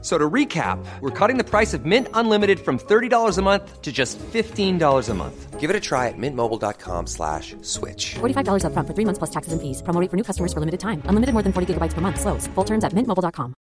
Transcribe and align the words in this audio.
So 0.00 0.16
to 0.16 0.30
recap, 0.30 0.78
we're 1.00 1.10
cutting 1.10 1.38
the 1.38 1.44
price 1.44 1.74
of 1.74 1.84
Mint 1.84 2.06
Unlimited 2.14 2.60
from 2.60 2.78
$30 2.78 3.36
a 3.36 3.42
month 3.42 3.82
to 3.82 3.90
just 3.90 4.16
$15 4.18 5.08
a 5.08 5.14
month. 5.14 5.58
Give 5.58 5.70
it 5.70 5.74
a 5.74 5.80
try 5.80 6.06
at 6.06 6.14
mintmobile.com 6.16 7.08
slash 7.08 7.56
switch. 7.62 8.14
$45 8.20 8.62
upfront 8.62 8.86
for 8.86 8.94
three 8.94 9.04
months 9.04 9.18
plus 9.18 9.30
taxes 9.30 9.52
and 9.52 9.60
fees. 9.60 9.82
Promo 9.82 10.00
rate 10.00 10.08
for 10.08 10.16
new 10.16 10.22
customers 10.22 10.52
for 10.52 10.60
limited 10.60 10.78
time. 10.78 11.02
Unlimited 11.06 11.32
more 11.34 11.42
than 11.42 11.52
40 11.52 11.74
gigabytes 11.74 11.94
per 11.94 12.00
month. 12.00 12.20
Slows. 12.20 12.46
Full 12.54 12.64
terms 12.64 12.84
at 12.84 12.92
mintmobile.com. 12.92 13.54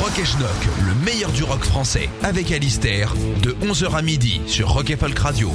Rock 0.00 0.18
et 0.18 0.24
Schnock, 0.24 0.60
le 0.86 0.94
meilleur 1.04 1.30
du 1.32 1.42
rock 1.42 1.64
français, 1.64 2.08
avec 2.22 2.50
Alistair, 2.50 3.12
de 3.42 3.52
11h 3.66 3.94
à 3.94 4.00
midi 4.00 4.40
sur 4.46 4.70
Rock 4.72 4.88
et 4.90 4.96
Folk 4.96 5.18
Radio. 5.18 5.50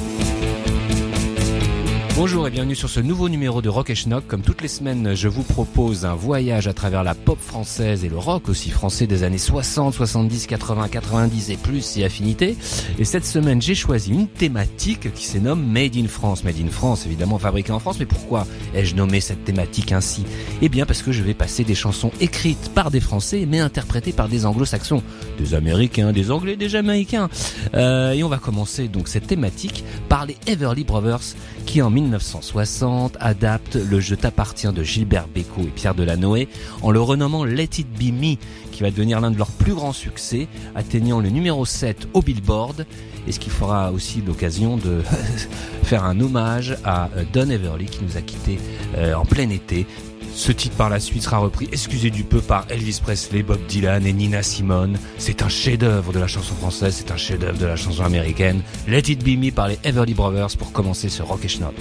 Bonjour 2.16 2.46
et 2.46 2.50
bienvenue 2.52 2.76
sur 2.76 2.88
ce 2.88 3.00
nouveau 3.00 3.28
numéro 3.28 3.60
de 3.60 3.68
Rock 3.68 3.90
et 3.90 3.96
Schnock. 3.96 4.28
Comme 4.28 4.42
toutes 4.42 4.62
les 4.62 4.68
semaines, 4.68 5.16
je 5.16 5.26
vous 5.26 5.42
propose 5.42 6.04
un 6.04 6.14
voyage 6.14 6.68
à 6.68 6.72
travers 6.72 7.02
la 7.02 7.16
pop 7.16 7.40
française 7.40 8.04
et 8.04 8.08
le 8.08 8.16
rock 8.16 8.48
aussi 8.48 8.70
français 8.70 9.08
des 9.08 9.24
années 9.24 9.36
60, 9.36 9.94
70, 9.94 10.46
80, 10.46 10.86
90 10.86 11.50
et 11.50 11.56
plus 11.56 11.96
et 11.96 12.04
affinités. 12.04 12.56
Et 13.00 13.04
cette 13.04 13.24
semaine, 13.24 13.60
j'ai 13.60 13.74
choisi 13.74 14.12
une 14.12 14.28
thématique 14.28 15.12
qui 15.12 15.26
se 15.26 15.38
nomme 15.38 15.66
Made 15.66 15.96
in 15.96 16.06
France. 16.06 16.44
Made 16.44 16.60
in 16.64 16.70
France, 16.70 17.04
évidemment 17.04 17.40
fabriqué 17.40 17.72
en 17.72 17.80
France. 17.80 17.96
Mais 17.98 18.06
pourquoi 18.06 18.46
ai-je 18.76 18.94
nommé 18.94 19.20
cette 19.20 19.44
thématique 19.44 19.90
ainsi? 19.90 20.22
Eh 20.62 20.68
bien 20.68 20.86
parce 20.86 21.02
que 21.02 21.10
je 21.10 21.24
vais 21.24 21.34
passer 21.34 21.64
des 21.64 21.74
chansons 21.74 22.12
écrites 22.20 22.70
par 22.76 22.92
des 22.92 23.00
Français 23.00 23.44
mais 23.50 23.58
interprétées 23.58 24.12
par 24.12 24.28
des 24.28 24.46
anglo-saxons, 24.46 25.02
des 25.36 25.54
Américains, 25.54 26.12
des 26.12 26.30
Anglais, 26.30 26.54
des 26.54 26.68
Jamaïcains. 26.68 27.28
Euh, 27.74 28.12
et 28.12 28.22
on 28.22 28.28
va 28.28 28.38
commencer 28.38 28.86
donc 28.86 29.08
cette 29.08 29.26
thématique 29.26 29.82
par 30.08 30.26
les 30.26 30.36
Everly 30.46 30.84
Brothers 30.84 31.34
qui 31.66 31.82
en 31.82 31.90
1960 32.04 33.16
adapte 33.20 33.76
le 33.76 33.98
jeu 33.98 34.16
t'appartient 34.16 34.72
de 34.72 34.82
Gilbert 34.82 35.26
Bécaud 35.26 35.62
et 35.62 35.70
Pierre 35.74 35.94
Delanoë 35.94 36.48
en 36.82 36.90
le 36.90 37.00
renommant 37.00 37.44
Let 37.44 37.70
It 37.78 37.88
Be 37.98 38.12
Me 38.12 38.36
qui 38.70 38.82
va 38.82 38.90
devenir 38.90 39.20
l'un 39.20 39.30
de 39.30 39.38
leurs 39.38 39.50
plus 39.50 39.74
grands 39.74 39.92
succès 39.92 40.46
atteignant 40.74 41.20
le 41.20 41.30
numéro 41.30 41.64
7 41.64 42.08
au 42.12 42.22
Billboard 42.22 42.86
et 43.26 43.32
ce 43.32 43.40
qui 43.40 43.50
fera 43.50 43.90
aussi 43.90 44.20
l'occasion 44.20 44.76
de 44.76 45.02
faire 45.82 46.04
un 46.04 46.20
hommage 46.20 46.76
à 46.84 47.08
euh, 47.16 47.24
Don 47.32 47.48
Everly 47.48 47.86
qui 47.86 48.04
nous 48.04 48.16
a 48.16 48.20
quittés 48.20 48.58
euh, 48.96 49.14
en 49.14 49.24
plein 49.24 49.48
été 49.48 49.86
ce 50.34 50.52
titre 50.52 50.76
par 50.76 50.90
la 50.90 51.00
suite 51.00 51.22
sera 51.22 51.38
repris, 51.38 51.68
excusez 51.72 52.10
du 52.10 52.24
peu, 52.24 52.40
par 52.40 52.66
Elvis 52.68 53.00
Presley, 53.02 53.42
Bob 53.42 53.64
Dylan 53.66 54.06
et 54.06 54.12
Nina 54.12 54.42
Simone. 54.42 54.98
C'est 55.16 55.42
un 55.42 55.48
chef-d'œuvre 55.48 56.12
de 56.12 56.18
la 56.18 56.26
chanson 56.26 56.54
française, 56.54 56.96
c'est 56.98 57.12
un 57.12 57.16
chef-d'œuvre 57.16 57.58
de 57.58 57.66
la 57.66 57.76
chanson 57.76 58.04
américaine. 58.04 58.62
Let 58.88 59.10
It 59.10 59.24
Be 59.24 59.38
Me 59.38 59.50
par 59.50 59.68
les 59.68 59.78
Everly 59.84 60.14
Brothers 60.14 60.56
pour 60.58 60.72
commencer 60.72 61.08
ce 61.08 61.22
Rock 61.22 61.44
et 61.44 61.48
Schnock. 61.48 61.74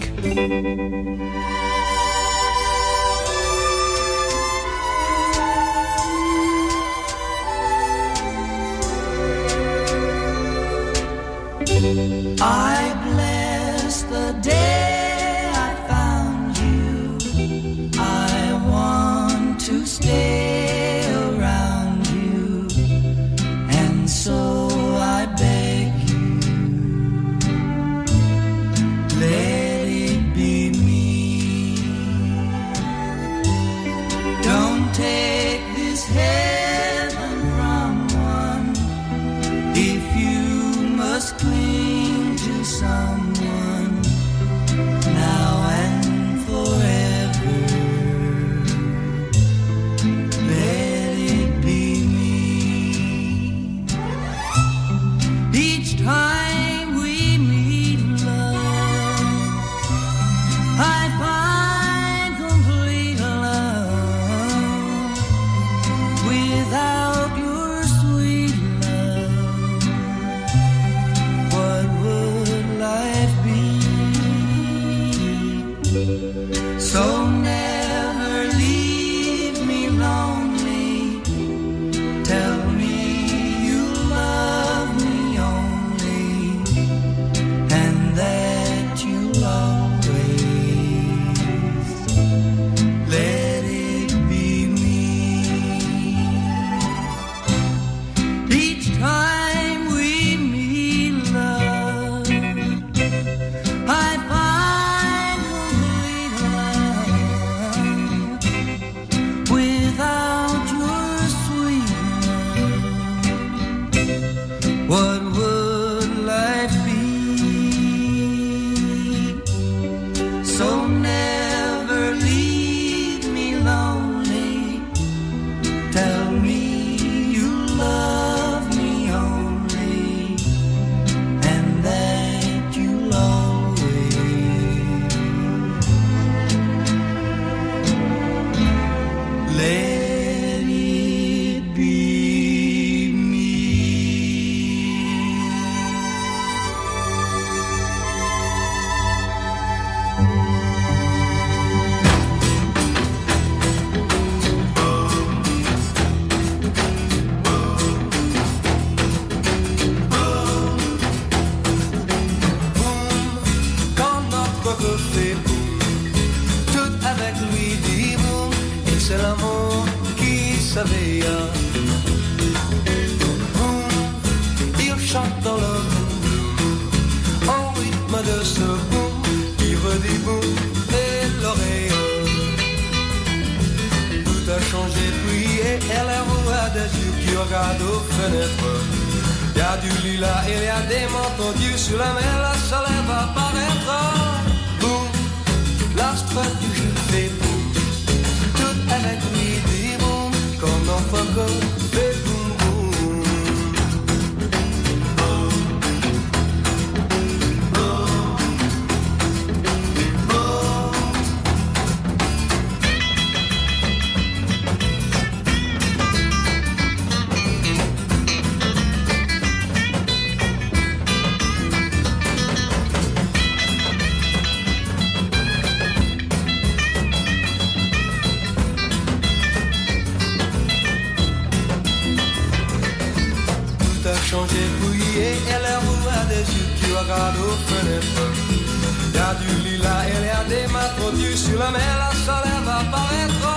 Sur 241.35 241.59
la 241.59 241.71
mer, 241.71 241.97
la 241.99 242.11
soleil 242.25 242.59
va 242.65 242.79
paraître. 242.91 243.47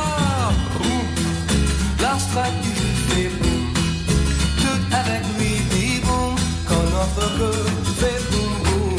Boum, 0.79 1.07
la 2.01 2.19
stratégie 2.19 2.95
fait 3.09 3.31
boum, 3.41 3.65
tout 4.59 4.83
avec 4.93 5.23
lui 5.39 5.55
dit 5.71 6.01
boum, 6.05 6.35
quand 6.69 6.85
notre 6.97 7.27
cœur 7.39 7.67
fait 7.99 8.21
boum 8.31 8.53
boum. 8.65 8.97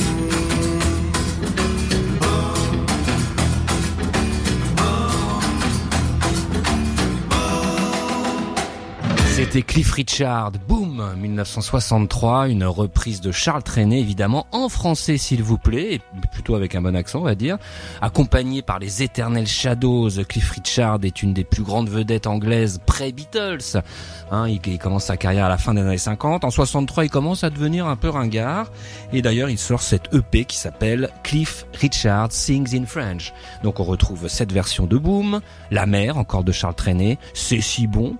C'était 9.36 9.62
Cliff 9.62 9.92
Richard, 9.92 10.52
Boom, 10.98 11.16
1963, 11.16 12.50
une 12.50 12.64
reprise 12.64 13.22
de 13.22 13.32
Charles 13.32 13.62
Trenet, 13.62 14.00
évidemment, 14.00 14.48
en 14.52 14.68
français 14.68 15.18
s'il 15.18 15.44
vous 15.44 15.60
plaît, 15.60 15.94
et 15.94 16.02
plutôt 16.32 16.56
avec 16.56 16.74
un 16.74 16.82
bon 16.82 16.96
accent 16.96 17.20
on 17.20 17.24
va 17.24 17.36
dire, 17.36 17.58
accompagné 18.02 18.64
par 18.64 18.80
les 18.80 19.04
éternels 19.04 19.48
Shadows. 19.48 20.10
Cliff 20.28 20.52
Richard 20.52 21.00
est 21.04 21.22
une 21.22 21.34
des 21.34 21.44
plus 21.44 21.62
grandes 21.62 21.90
vedettes 21.90 22.26
anglaises 22.26 22.80
pré-Beatles. 22.84 23.82
Hein, 24.32 24.48
il, 24.50 24.80
commence 24.80 25.06
sa 25.06 25.18
carrière 25.18 25.46
à 25.46 25.50
la 25.50 25.58
fin 25.58 25.76
des 25.76 25.82
années 25.82 25.98
50. 25.98 26.44
En 26.44 26.50
63, 26.50 27.06
il 27.06 27.10
commence 27.10 27.44
à 27.44 27.52
devenir 27.52 27.86
un 27.86 27.96
peu 27.96 28.10
ringard, 28.10 28.72
et 29.14 29.22
d'ailleurs 29.22 29.50
il 29.50 29.60
sort 29.60 29.82
cette 29.82 30.14
EP 30.16 30.46
qui 30.46 30.58
s'appelle 30.58 31.10
Cliff 31.24 31.68
Richard 31.80 32.32
Sings 32.32 32.76
in 32.76 32.86
French. 32.86 33.34
Donc 33.64 33.80
on 33.80 33.84
retrouve 33.84 34.28
cette 34.28 34.52
version 34.52 34.88
de 34.88 34.98
Boom, 34.98 35.42
La 35.70 35.86
mer, 35.86 36.18
encore 36.18 36.44
de 36.44 36.52
Charles 36.52 36.76
Trenet, 36.76 37.20
c'est 37.36 37.62
si 37.62 37.86
bon. 37.86 38.16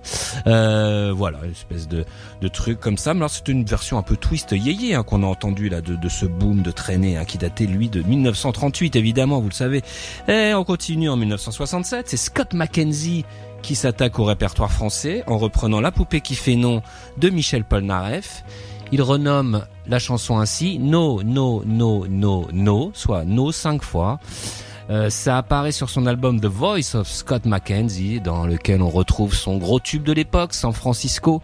Euh, 0.46 1.12
voilà, 1.14 1.38
une 1.44 1.50
espèce 1.50 1.88
de 1.88 2.04
truc 2.48 2.67
comme 2.74 2.98
ça. 2.98 3.14
Mais 3.14 3.20
alors 3.20 3.30
c'est 3.30 3.48
une 3.48 3.64
version 3.64 3.98
un 3.98 4.02
peu 4.02 4.16
twist 4.16 4.52
yéyé 4.52 4.94
hein, 4.94 5.02
qu'on 5.02 5.22
a 5.22 5.26
entendu 5.26 5.68
là 5.68 5.80
de, 5.80 5.96
de 5.96 6.08
ce 6.08 6.26
boom 6.26 6.62
de 6.62 6.70
traîner 6.70 7.16
hein, 7.16 7.24
qui 7.24 7.38
datait 7.38 7.66
lui 7.66 7.88
de 7.88 8.02
1938 8.02 8.96
évidemment, 8.96 9.40
vous 9.40 9.48
le 9.48 9.54
savez. 9.54 9.82
Et 10.28 10.52
on 10.54 10.64
continue 10.64 11.08
en 11.08 11.16
1967. 11.16 12.08
C'est 12.08 12.16
Scott 12.16 12.54
McKenzie 12.54 13.24
qui 13.62 13.74
s'attaque 13.74 14.18
au 14.18 14.24
répertoire 14.24 14.70
français 14.70 15.24
en 15.26 15.38
reprenant 15.38 15.80
La 15.80 15.92
poupée 15.92 16.20
qui 16.20 16.34
fait 16.34 16.56
non 16.56 16.82
de 17.18 17.28
Michel 17.30 17.64
Polnareff. 17.64 18.44
Il 18.92 19.02
renomme 19.02 19.64
la 19.86 19.98
chanson 19.98 20.38
ainsi 20.38 20.78
No, 20.78 21.22
No, 21.22 21.62
No, 21.66 22.06
No, 22.08 22.46
No, 22.52 22.90
soit 22.94 23.24
No 23.24 23.52
cinq 23.52 23.82
fois. 23.82 24.18
Euh, 24.90 25.10
ça 25.10 25.36
apparaît 25.36 25.72
sur 25.72 25.90
son 25.90 26.06
album 26.06 26.40
The 26.40 26.46
Voice 26.46 26.94
of 26.94 27.06
Scott 27.08 27.44
McKenzie, 27.44 28.20
dans 28.20 28.46
lequel 28.46 28.80
on 28.80 28.88
retrouve 28.88 29.34
son 29.34 29.58
gros 29.58 29.80
tube 29.80 30.02
de 30.02 30.12
l'époque, 30.12 30.54
San 30.54 30.72
Francisco, 30.72 31.42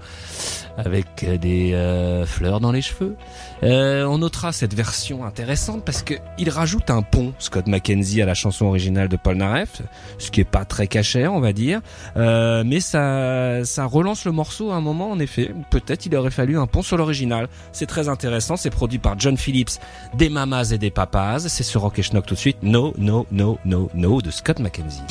avec 0.76 1.25
euh, 1.25 1.38
des 1.38 1.73
euh, 1.73 2.26
fleurs 2.26 2.61
dans 2.61 2.73
les 2.73 2.82
cheveux. 2.82 3.17
Euh, 3.62 4.05
on 4.05 4.19
notera 4.19 4.53
cette 4.53 4.75
version 4.75 5.25
intéressante 5.25 5.85
parce 5.85 6.03
que 6.03 6.15
il 6.38 6.50
rajoute 6.50 6.91
un 6.91 7.03
pont, 7.03 7.32
Scott 7.38 7.67
McKenzie, 7.67 8.23
à 8.23 8.26
la 8.26 8.35
chanson 8.35 8.67
originale 8.67 9.09
de 9.09 9.17
Paul 9.17 9.37
Naref, 9.37 9.82
ce 10.19 10.31
qui 10.31 10.41
est 10.41 10.44
pas 10.44 10.65
très 10.65 10.87
caché, 10.87 11.26
on 11.26 11.41
va 11.41 11.53
dire, 11.53 11.81
Euh, 12.17 12.62
mais 12.67 12.81
ça, 12.81 13.65
ça 13.65 13.85
relance 13.87 14.25
le 14.25 14.32
morceau 14.32 14.71
à 14.71 14.76
un 14.76 14.81
moment, 14.81 15.11
en 15.11 15.19
effet. 15.19 15.53
Peut-être 15.71 16.06
il 16.06 16.15
aurait 16.17 16.31
fallu 16.31 16.59
un 16.59 16.67
pont 16.67 16.82
sur 16.82 16.97
l'original. 16.97 17.49
C'est 17.73 17.87
très 17.87 18.09
intéressant. 18.09 18.56
C'est 18.56 18.71
produit 18.71 18.99
par 18.99 19.19
John 19.19 19.37
Phillips, 19.37 19.79
des 20.15 20.29
mamas 20.29 20.71
et 20.73 20.79
des 20.79 20.91
papas. 20.91 21.41
C'est 21.41 21.62
sur 21.62 21.82
Rock 21.82 21.99
et 21.99 22.03
Schnock 22.03 22.26
tout 22.26 22.35
de 22.35 22.38
suite. 22.38 22.59
No, 22.62 22.94
no, 22.99 23.26
no, 23.32 23.59
no, 23.65 23.91
no 23.94 24.21
de 24.23 24.31
Scott 24.31 24.59
McKenzie. 24.61 25.03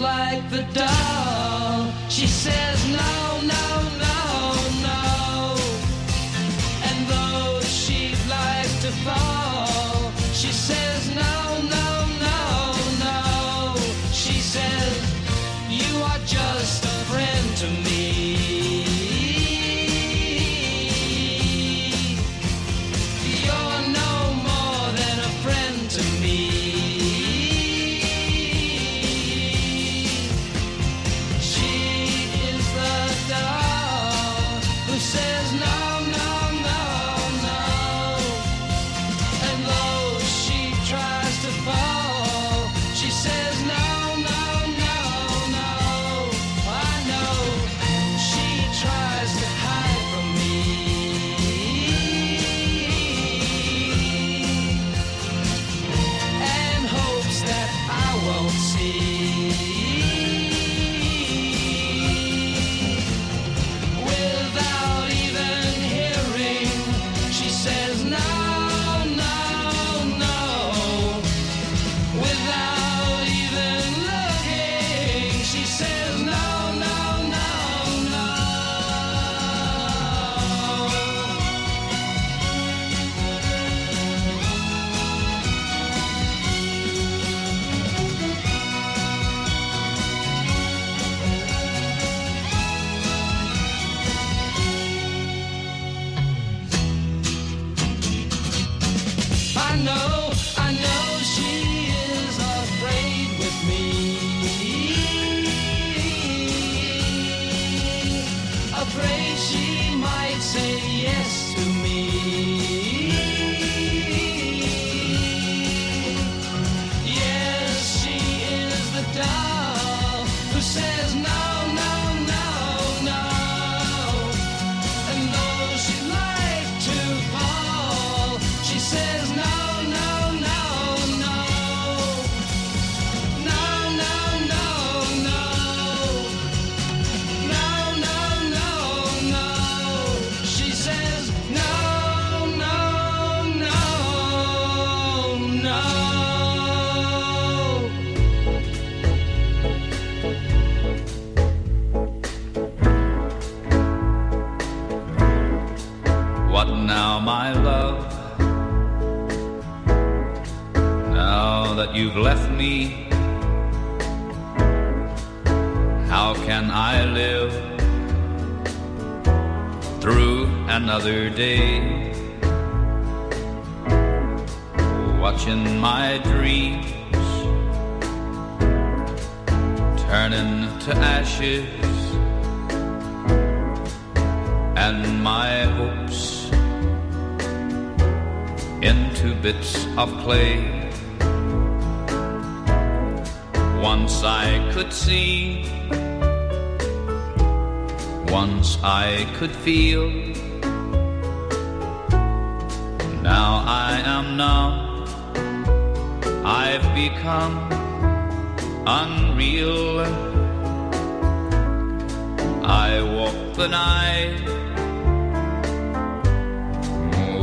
Like 0.00 0.48
the 0.50 0.62
doll. 0.72 1.19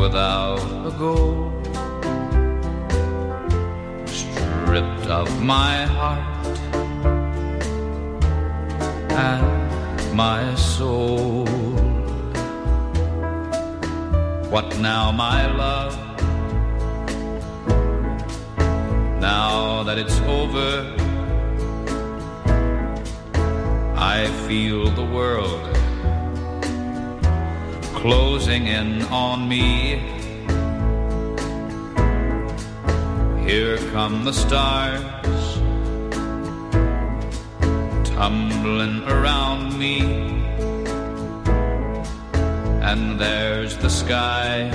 Without 0.07 0.63
a 0.87 0.91
goal, 0.97 1.51
stripped 4.05 5.07
of 5.07 5.27
my 5.43 5.83
heart 5.83 6.57
and 9.11 10.15
my 10.15 10.55
soul. 10.55 11.45
What 14.49 14.79
now, 14.79 15.11
my 15.11 15.41
love? 15.63 15.93
Now 19.19 19.83
that 19.83 19.97
it's 19.97 20.19
over, 20.21 20.69
I 23.97 24.27
feel 24.47 24.89
the 24.91 25.07
world 25.17 25.66
closing 28.07 28.67
in 28.67 29.01
on 29.25 29.49
me. 29.49 29.99
Here 33.45 33.75
come 33.91 34.23
the 34.23 34.31
stars 34.31 35.43
tumbling 38.07 39.03
around 39.09 39.77
me, 39.77 39.99
and 42.89 43.19
there's 43.19 43.75
the 43.75 43.89
sky 43.89 44.69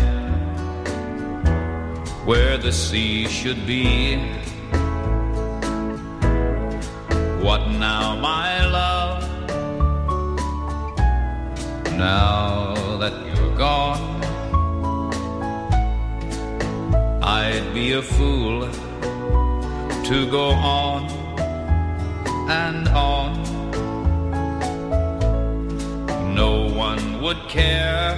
where 2.27 2.59
the 2.59 2.71
sea 2.71 3.27
should 3.29 3.67
be. 3.67 4.19
What 7.41 7.63
now, 7.71 8.15
my 8.17 8.67
love? 8.67 9.23
Now 11.97 12.42
gone, 13.63 14.21
I'd 17.23 17.69
be 17.73 17.93
a 17.93 18.03
fool 18.03 18.69
to 20.09 20.17
go 20.29 20.47
on 20.81 21.01
and 22.51 22.89
on. 22.89 23.31
No 26.35 26.53
one 26.87 27.23
would 27.23 27.41
care, 27.49 28.17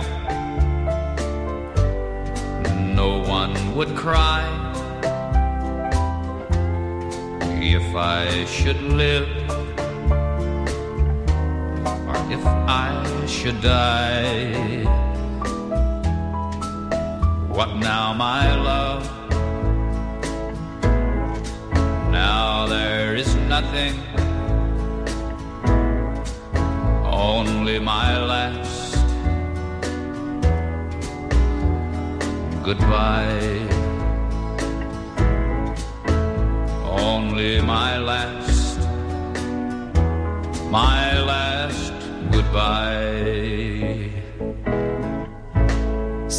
no 3.03 3.11
one 3.39 3.55
would 3.75 3.95
cry 3.95 4.45
if 7.77 7.87
I 7.95 8.47
should 8.47 8.81
live 9.03 9.29
or 12.09 12.19
if 12.37 12.45
I 12.47 13.27
should 13.27 13.61
die. 13.61 15.04
What 17.55 17.77
now, 17.77 18.13
my 18.13 18.53
love? 18.57 19.05
Now 22.11 22.67
there 22.67 23.15
is 23.15 23.33
nothing, 23.47 23.95
only 27.05 27.79
my 27.79 28.19
last 28.19 28.97
goodbye. 32.65 33.61
Only 36.83 37.61
my 37.61 37.99
last, 37.99 38.81
my 40.71 41.21
last 41.21 41.93
goodbye. 42.33 43.74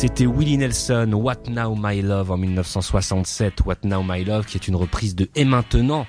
C'était 0.08 0.28
Willie 0.28 0.60
Nelson, 0.60 1.10
What 1.14 1.50
Now 1.50 1.76
My 1.76 2.00
Love 2.04 2.30
en 2.30 2.38
1967, 2.38 3.62
What 3.66 3.78
Now 3.86 4.04
My 4.08 4.24
Love 4.24 4.46
qui 4.46 4.56
est 4.56 4.68
une 4.68 4.76
reprise 4.76 5.16
de 5.16 5.28
Et 5.34 5.46
maintenant 5.46 6.06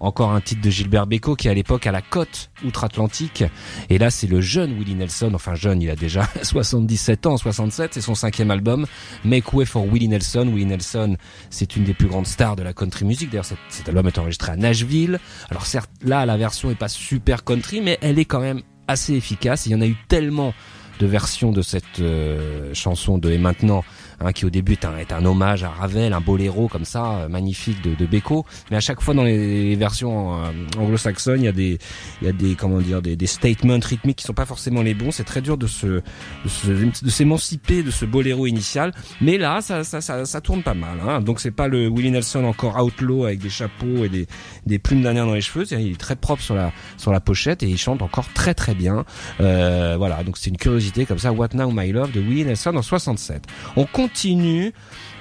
encore 0.00 0.32
un 0.32 0.42
titre 0.42 0.60
de 0.60 0.68
Gilbert 0.68 1.06
Bécaud 1.06 1.34
qui 1.34 1.48
est 1.48 1.50
à 1.50 1.54
l'époque 1.54 1.86
à 1.86 1.90
la 1.90 2.02
côte 2.02 2.50
outre-Atlantique. 2.62 3.44
Et 3.88 3.96
là, 3.96 4.10
c'est 4.10 4.26
le 4.26 4.42
jeune 4.42 4.78
Willie 4.78 4.96
Nelson, 4.96 5.30
enfin 5.32 5.54
jeune, 5.54 5.80
il 5.80 5.88
a 5.88 5.96
déjà 5.96 6.28
77 6.42 7.24
ans, 7.24 7.38
67, 7.38 7.94
c'est 7.94 8.02
son 8.02 8.14
cinquième 8.14 8.50
album, 8.50 8.84
Make 9.24 9.54
Way 9.54 9.64
for 9.64 9.86
Willie 9.86 10.08
Nelson. 10.08 10.46
Willie 10.52 10.66
Nelson, 10.66 11.16
c'est 11.48 11.74
une 11.74 11.84
des 11.84 11.94
plus 11.94 12.08
grandes 12.08 12.26
stars 12.26 12.54
de 12.54 12.62
la 12.62 12.74
country 12.74 13.06
music. 13.06 13.30
D'ailleurs, 13.30 13.46
cet, 13.46 13.58
cet 13.70 13.88
album 13.88 14.06
est 14.08 14.18
enregistré 14.18 14.52
à 14.52 14.56
Nashville. 14.56 15.18
Alors 15.48 15.64
certes, 15.64 15.90
là, 16.02 16.26
la 16.26 16.36
version 16.36 16.70
est 16.70 16.78
pas 16.78 16.88
super 16.88 17.44
country, 17.44 17.80
mais 17.80 17.96
elle 18.02 18.18
est 18.18 18.26
quand 18.26 18.40
même 18.40 18.60
assez 18.88 19.14
efficace. 19.14 19.64
Il 19.64 19.72
y 19.72 19.74
en 19.74 19.80
a 19.80 19.86
eu 19.86 19.96
tellement 20.08 20.52
de 20.98 21.06
versions 21.06 21.52
de 21.52 21.62
cette 21.62 22.00
euh, 22.00 22.72
chanson 22.74 23.18
de 23.18 23.30
Et 23.30 23.38
maintenant, 23.38 23.84
hein, 24.20 24.32
qui 24.32 24.44
au 24.46 24.50
début 24.50 24.72
est 24.72 24.84
un, 24.84 24.96
est 24.98 25.12
hommage 25.12 25.64
à 25.64 25.70
Ravel, 25.70 26.12
un 26.12 26.20
boléro 26.20 26.68
comme 26.68 26.84
ça, 26.84 27.04
euh, 27.12 27.28
magnifique 27.28 27.82
de, 27.82 27.94
de 27.94 28.06
Beko. 28.06 28.44
Mais 28.70 28.76
à 28.76 28.80
chaque 28.80 29.00
fois 29.00 29.14
dans 29.14 29.22
les, 29.24 29.70
les 29.70 29.76
versions 29.76 30.34
euh, 30.44 30.50
anglo-saxonnes, 30.78 31.40
il 31.42 31.44
y 31.44 31.48
a 31.48 31.52
des, 31.52 31.78
il 32.22 32.26
y 32.26 32.30
a 32.30 32.32
des, 32.32 32.54
comment 32.54 32.78
dire, 32.80 33.02
des, 33.02 33.16
des 33.16 33.26
statements 33.26 33.78
rythmiques 33.82 34.16
qui 34.18 34.24
sont 34.24 34.34
pas 34.34 34.46
forcément 34.46 34.82
les 34.82 34.94
bons. 34.94 35.10
C'est 35.10 35.24
très 35.24 35.40
dur 35.40 35.56
de 35.56 35.66
se, 35.66 35.86
de 35.86 36.00
se- 36.48 37.04
de 37.04 37.10
s'émanciper 37.10 37.82
de 37.82 37.90
ce 37.90 38.04
boléro 38.04 38.46
initial. 38.46 38.92
Mais 39.20 39.38
là, 39.38 39.60
ça, 39.60 39.84
ça, 39.84 40.00
ça, 40.00 40.24
ça 40.24 40.40
tourne 40.40 40.62
pas 40.62 40.74
mal. 40.74 40.98
Hein. 41.06 41.20
Donc 41.20 41.40
c'est 41.40 41.50
pas 41.50 41.68
le 41.68 41.88
Willie 41.88 42.10
Nelson 42.10 42.44
encore 42.44 42.82
outlaw 42.82 43.24
avec 43.24 43.40
des 43.40 43.50
chapeaux 43.50 44.04
et 44.04 44.08
des, 44.08 44.26
des 44.66 44.78
plumes 44.78 45.02
d'Indien 45.02 45.26
dans 45.26 45.34
les 45.34 45.40
cheveux. 45.40 45.64
C'est- 45.64 45.82
Il 45.82 45.92
est 45.92 46.00
très 46.00 46.16
propre 46.16 46.42
sur 46.42 46.54
la, 46.54 46.72
sur 46.96 47.12
la 47.12 47.20
pochette 47.20 47.62
et 47.62 47.68
il 47.68 47.78
chante 47.78 48.02
encore 48.02 48.32
très 48.32 48.54
très 48.54 48.74
bien. 48.74 49.04
Euh, 49.40 49.94
voilà, 49.98 50.22
donc 50.24 50.38
c'est 50.38 50.50
une 50.50 50.56
curiosité 50.56 51.06
comme 51.06 51.18
ça. 51.18 51.32
What 51.32 51.48
Now 51.54 51.70
My 51.72 51.92
Love 51.92 52.12
de 52.12 52.20
Willie 52.20 52.44
Nelson 52.44 52.74
en 52.76 52.82
67. 52.82 53.44
On 53.76 53.84
continue 54.08 54.72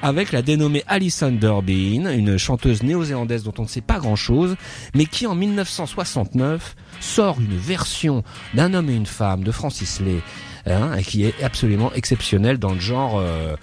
avec 0.01 0.32
la 0.32 0.41
dénommée 0.41 0.84
Alison 0.88 1.32
Durbin, 1.32 2.10
une 2.10 2.38
chanteuse 2.38 2.84
néo-zélandaise 2.84 3.44
dont 3.44 3.53
on 3.58 3.63
ne 3.63 3.67
sait 3.67 3.82
pas 3.82 4.00
grand-chose, 4.00 4.56
mais 4.96 5.06
qui 5.06 5.27
en 5.27 5.36
1969 5.36 6.75
sort 7.01 7.41
une 7.41 7.58
version 7.58 8.24
d'un 8.53 8.74
homme 8.74 8.89
et 8.89 8.96
une 8.96 9.06
femme 9.06 9.44
de 9.44 9.51
Francis 9.51 10.00
Lay. 10.00 10.22
hein, 10.67 11.01
qui 11.01 11.24
est 11.25 11.44
absolument 11.44 11.91
exceptionnelle 11.94 12.58
dans 12.60 12.74
le 12.74 12.79
genre, 12.79 13.20
euh, 13.20 13.56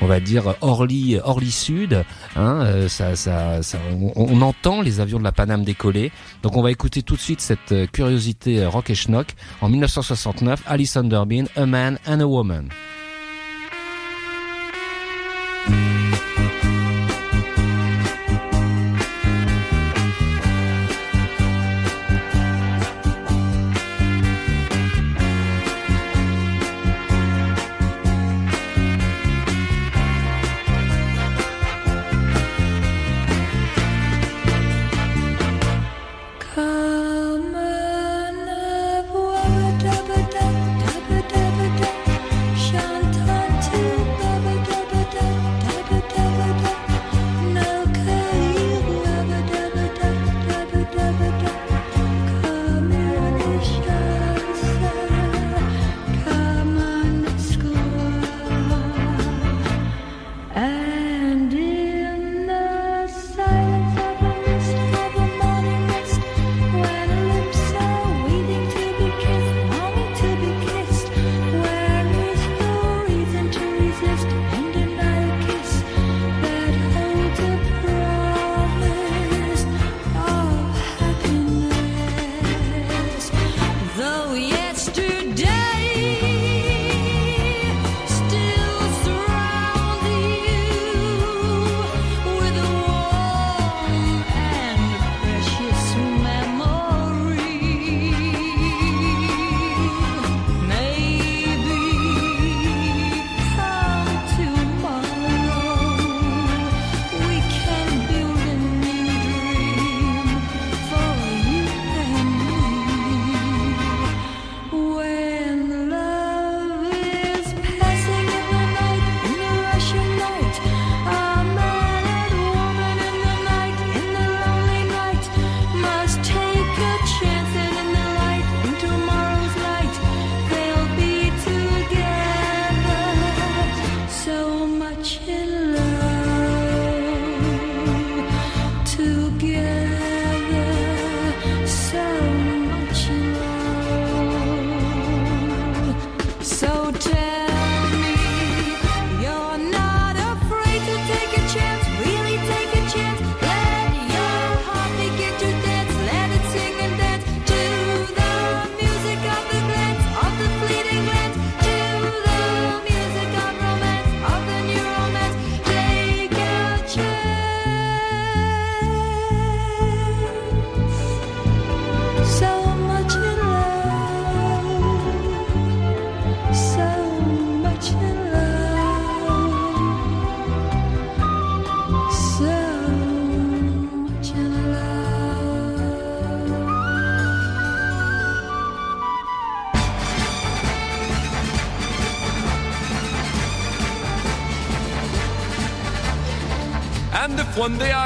on 0.00 0.06
va 0.06 0.18
dire 0.20 0.54
Orly, 0.60 1.18
Orly 1.22 1.50
Sud. 1.50 2.04
Hein, 2.36 2.62
euh, 2.62 2.88
ça, 2.88 3.14
ça, 3.16 3.62
ça- 3.62 3.78
on, 4.16 4.40
entend 4.42 4.82
les 4.82 4.98
avions 5.00 5.18
de 5.18 5.24
la 5.24 5.32
Paname 5.32 5.64
décoller. 5.64 6.10
Donc 6.42 6.56
on 6.56 6.62
va 6.62 6.70
écouter 6.72 7.02
tout 7.02 7.14
de 7.16 7.20
suite 7.20 7.40
cette 7.40 7.72
euh, 7.72 7.86
curiosité 7.86 8.66
rock 8.66 8.90
et 8.90 8.96
schnock. 8.96 9.28
En 9.60 9.68
1969, 9.68 10.62
Alison 10.66 11.04
Durbin, 11.04 11.44
A 11.56 11.66
Man 11.66 11.98
and 12.06 12.20
a 12.20 12.26
Woman. 12.26 12.68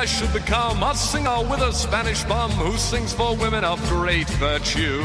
I 0.05 0.07
should 0.07 0.35
become 0.35 0.83
a 0.83 0.95
singer 0.95 1.49
with 1.49 1.63
a 1.63 1.73
Spanish 1.73 2.25
bum 2.25 2.51
who 2.51 2.77
sings 2.77 3.15
for 3.15 3.35
women 3.37 3.65
of 3.65 3.81
great 3.89 4.29
virtue. 4.37 5.01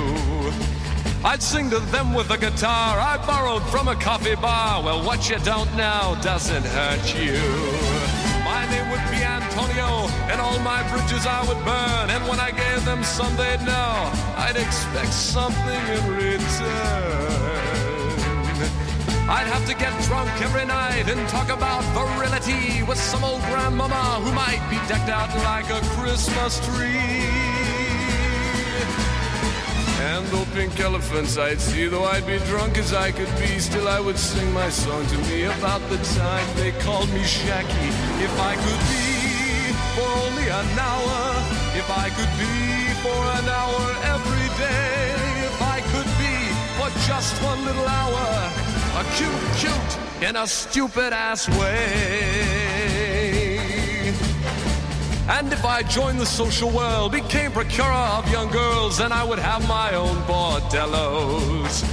I'd 1.24 1.42
sing 1.42 1.70
to 1.70 1.80
them 1.80 2.14
with 2.14 2.30
a 2.32 2.38
guitar 2.38 3.00
I 3.00 3.16
borrowed 3.26 3.64
from 3.72 3.88
a 3.88 3.96
coffee 3.96 4.36
bar. 4.36 4.84
Well, 4.84 5.02
what 5.06 5.30
you 5.30 5.40
don't 5.40 5.74
know 5.78 6.18
doesn't 6.22 6.66
hurt 6.66 7.16
you. 7.16 7.40
My 8.44 8.68
name 8.70 8.92
would 8.92 9.06
be 9.10 9.24
Antonio, 9.24 10.12
and 10.28 10.42
all 10.42 10.60
my 10.60 10.84
bridges 10.92 11.26
I 11.26 11.48
would 11.48 11.64
burn. 11.64 12.10
And 12.10 12.28
when 12.28 12.42
I 12.42 12.52
gave 12.52 12.84
them 12.84 13.02
some, 13.02 13.34
they'd 13.38 13.62
know 13.62 14.12
I'd 14.36 14.58
expect 14.58 15.14
something 15.14 15.82
in 15.96 16.04
return. 16.12 17.09
I'd 19.30 19.46
have 19.46 19.64
to 19.68 19.76
get 19.76 19.94
drunk 20.06 20.32
every 20.42 20.66
night 20.66 21.08
and 21.08 21.22
talk 21.30 21.50
about 21.50 21.84
virility 21.94 22.82
with 22.82 22.98
some 22.98 23.24
old 23.24 23.42
grandmama 23.42 24.26
who 24.26 24.34
might 24.34 24.58
be 24.72 24.78
decked 24.90 25.08
out 25.08 25.30
like 25.46 25.70
a 25.70 25.80
Christmas 25.94 26.58
tree. 26.66 27.22
And 30.02 30.26
though 30.34 30.48
pink 30.56 30.80
elephants 30.80 31.38
I'd 31.38 31.62
see, 31.62 31.86
though 31.86 32.06
I'd 32.06 32.26
be 32.26 32.40
drunk 32.50 32.80
as 32.80 32.92
I 32.92 33.12
could 33.12 33.30
be, 33.38 33.60
still 33.60 33.88
I 33.88 34.00
would 34.00 34.18
sing 34.18 34.52
my 34.52 34.68
song 34.70 35.06
to 35.06 35.18
me 35.30 35.44
about 35.44 35.88
the 35.90 35.98
time 36.18 36.48
they 36.56 36.72
called 36.82 37.10
me 37.14 37.22
Shacky. 37.22 37.90
If 38.26 38.34
I 38.42 38.56
could 38.56 38.82
be 38.90 39.06
for 39.94 40.10
only 40.26 40.50
an 40.50 40.70
hour, 40.90 41.18
if 41.78 41.86
I 41.86 42.10
could 42.18 42.34
be 42.42 42.56
for 43.06 43.22
an 43.38 43.46
hour 43.46 43.86
every 44.10 44.50
day, 44.58 45.14
if 45.46 45.62
I 45.62 45.82
could 45.94 46.10
be 46.18 46.36
for 46.82 46.90
just 47.06 47.38
one 47.44 47.64
little 47.64 47.88
hour, 47.88 48.69
a 49.00 49.04
cute, 49.16 49.32
cute 49.56 50.28
in 50.28 50.36
a 50.36 50.46
stupid 50.46 51.14
ass 51.14 51.48
way. 51.58 52.50
And 55.30 55.54
if 55.54 55.64
I 55.64 55.84
joined 55.84 56.20
the 56.20 56.26
social 56.26 56.70
world, 56.70 57.14
became 57.14 57.52
procurer 57.52 58.10
of 58.18 58.30
young 58.30 58.50
girls, 58.50 58.98
then 58.98 59.14
I 59.14 59.24
would 59.24 59.40
have 59.40 59.66
my 59.68 59.94
own 59.96 60.18
bordellos. 60.24 61.86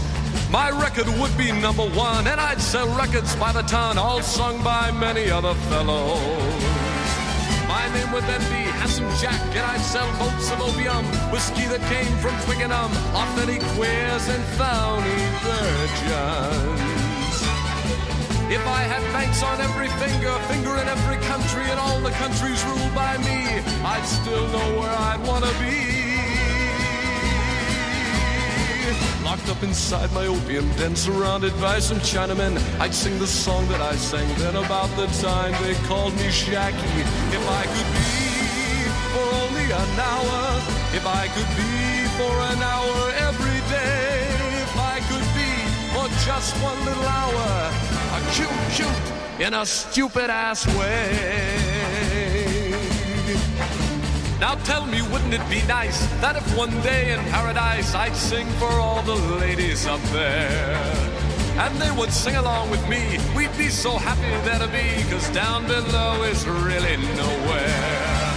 My 0.51 0.71
record 0.71 1.07
would 1.21 1.37
be 1.38 1.53
number 1.53 1.87
one, 1.90 2.27
and 2.27 2.40
I'd 2.40 2.61
sell 2.61 2.88
records 2.97 3.37
by 3.37 3.53
the 3.53 3.62
ton, 3.62 3.99
all 3.99 4.21
sung 4.23 4.64
by 4.64 4.90
many 4.90 5.31
other 5.31 5.55
fellows. 5.71 6.77
My 7.69 7.87
name 7.95 8.11
would 8.12 8.25
then 8.25 8.40
be 8.51 8.62
Handsome 8.81 9.11
Jack, 9.21 9.40
and 9.55 9.66
I'd 9.66 9.81
sell 9.81 10.09
boats 10.19 10.51
of 10.51 10.61
opium, 10.61 11.05
whiskey 11.31 11.66
that 11.66 11.83
came 11.92 12.16
from 12.19 12.35
Twickenham, 12.47 12.90
off 13.14 13.29
authentic 13.37 13.62
queers 13.75 14.29
and 14.29 14.42
phony 14.57 15.21
virgins. 15.45 16.86
If 18.49 18.65
I 18.65 18.83
had 18.83 19.03
banks 19.13 19.43
on 19.43 19.61
every 19.61 19.89
finger, 19.99 20.33
finger 20.47 20.77
in 20.79 20.87
every 20.87 21.19
country, 21.27 21.65
and 21.69 21.81
all 21.81 21.99
the 21.99 22.13
countries 22.13 22.63
ruled 22.65 22.95
by 22.95 23.19
me, 23.19 23.59
I'd 23.83 24.07
still 24.07 24.47
know 24.55 24.79
where 24.79 24.95
I'd 25.11 25.21
want 25.27 25.45
to 25.45 25.51
be. 25.59 25.97
Locked 29.25 29.49
up 29.49 29.61
inside 29.65 30.13
my 30.13 30.29
opium 30.29 30.71
den, 30.77 30.95
surrounded 30.95 31.61
by 31.61 31.81
some 31.81 31.99
Chinamen, 31.99 32.55
I'd 32.79 32.95
sing 32.95 33.19
the 33.19 33.27
song 33.27 33.67
that 33.67 33.81
I 33.81 33.97
sang 33.97 34.29
then 34.39 34.55
about 34.55 34.95
the 34.95 35.07
time 35.21 35.51
they 35.65 35.75
called 35.89 36.15
me 36.15 36.31
Shacky. 36.31 37.03
If 37.35 37.45
I 37.51 37.65
could 37.75 37.91
be 37.99 38.15
for 39.11 39.27
only 39.43 39.67
an 39.75 39.99
hour, 39.99 40.63
if 40.95 41.05
I 41.05 41.27
could 41.35 41.51
be 41.59 42.07
for 42.15 42.35
an 42.55 42.63
hour 42.63 43.11
every 43.27 43.59
day, 43.75 44.31
if 44.63 44.79
I 44.79 45.03
could 45.11 45.27
be 45.35 45.51
for 45.91 46.07
just 46.25 46.55
one 46.63 46.79
little 46.85 47.03
hour, 47.03 47.86
cute, 48.33 48.49
cute 48.73 49.47
in 49.47 49.55
a 49.55 49.67
stupid 49.67 50.31
ass 50.31 50.67
way. 50.79 51.57
Now 54.41 54.55
tell 54.65 54.87
me, 54.87 55.01
wouldn't 55.03 55.33
it 55.33 55.49
be 55.49 55.62
nice 55.67 56.07
that 56.21 56.37
if 56.37 56.57
one 56.57 56.71
day 56.83 57.12
in 57.12 57.21
paradise 57.33 57.95
I'd 57.95 58.15
sing 58.15 58.47
for 58.61 58.71
all 58.71 59.03
the 59.03 59.15
ladies 59.15 59.87
up 59.87 60.01
there? 60.12 60.77
And 61.59 61.75
they 61.81 61.91
would 61.93 62.12
sing 62.12 62.37
along 62.37 62.71
with 62.71 62.87
me. 62.89 63.19
We'd 63.35 63.57
be 63.57 63.69
so 63.69 63.97
happy 63.97 64.29
there 64.45 64.59
to 64.59 64.69
be, 64.69 65.11
cause 65.11 65.29
down 65.31 65.67
below 65.67 66.23
is 66.25 66.47
really 66.47 66.97
nowhere. 67.17 68.37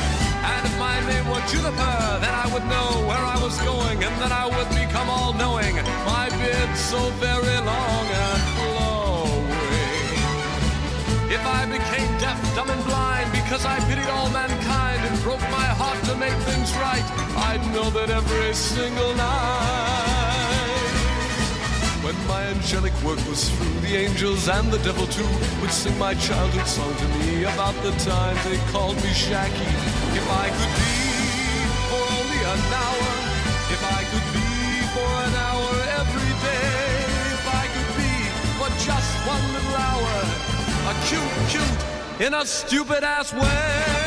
And 0.51 0.65
if 0.65 0.79
my 0.79 0.99
name 1.05 1.27
were 1.27 1.43
Juniper, 1.51 2.19
then 2.23 2.33
I 2.33 2.49
would 2.53 2.65
know 2.67 3.05
where 3.07 3.19
I 3.19 3.37
was 3.43 3.59
going, 3.61 4.01
and 4.03 4.15
then 4.21 4.31
I 4.31 4.45
would 4.47 4.69
become 4.69 5.09
all 5.09 5.33
knowing. 5.33 5.75
My 6.05 6.29
beard 6.39 6.77
so 6.77 6.99
very 7.19 7.59
long. 7.65 8.38
If 11.29 11.45
I 11.45 11.63
became 11.65 12.09
deaf, 12.17 12.41
dumb, 12.55 12.71
and 12.71 12.83
blind 12.85 13.31
because 13.31 13.63
I 13.63 13.77
pitied 13.87 14.09
all 14.09 14.31
mankind 14.31 15.05
and 15.05 15.21
broke 15.21 15.45
my 15.53 15.69
heart 15.77 16.03
to 16.05 16.15
make 16.15 16.33
things 16.49 16.73
right, 16.77 17.05
I'd 17.49 17.61
know 17.71 17.91
that 17.91 18.09
every 18.09 18.51
single 18.55 19.13
night. 19.13 20.49
When 22.01 22.17
my 22.25 22.41
angelic 22.49 22.93
work 23.03 23.21
was 23.29 23.47
through, 23.47 23.79
the 23.85 23.95
angels 23.95 24.49
and 24.49 24.71
the 24.73 24.79
devil 24.79 25.05
too 25.05 25.29
would 25.61 25.69
sing 25.69 25.95
my 25.99 26.15
childhood 26.15 26.65
song 26.65 26.95
to 26.97 27.07
me 27.19 27.43
about 27.43 27.77
the 27.85 27.91
time 28.01 28.35
they 28.49 28.57
called 28.73 28.95
me 28.97 29.13
Shacky. 29.13 29.69
If 30.17 30.25
I 30.33 30.49
could 30.49 30.73
be 30.81 30.97
for 31.93 32.03
only 32.17 32.41
an 32.41 32.61
hour, 32.73 33.09
if 33.69 33.81
I 33.85 34.01
could 34.09 34.27
be 34.33 34.49
for 34.97 35.11
an 35.29 35.33
hour 35.45 35.69
every 36.01 36.33
day, 36.41 37.05
if 37.37 37.45
I 37.53 37.65
could 37.69 37.91
be 38.01 38.13
for 38.57 38.69
just 38.81 39.13
one 39.29 39.45
little 39.53 39.77
hour, 39.77 40.49
cute, 41.05 41.21
cute 41.49 42.25
in 42.27 42.33
a 42.33 42.45
stupid 42.45 43.03
ass 43.03 43.33
way. 43.33 43.98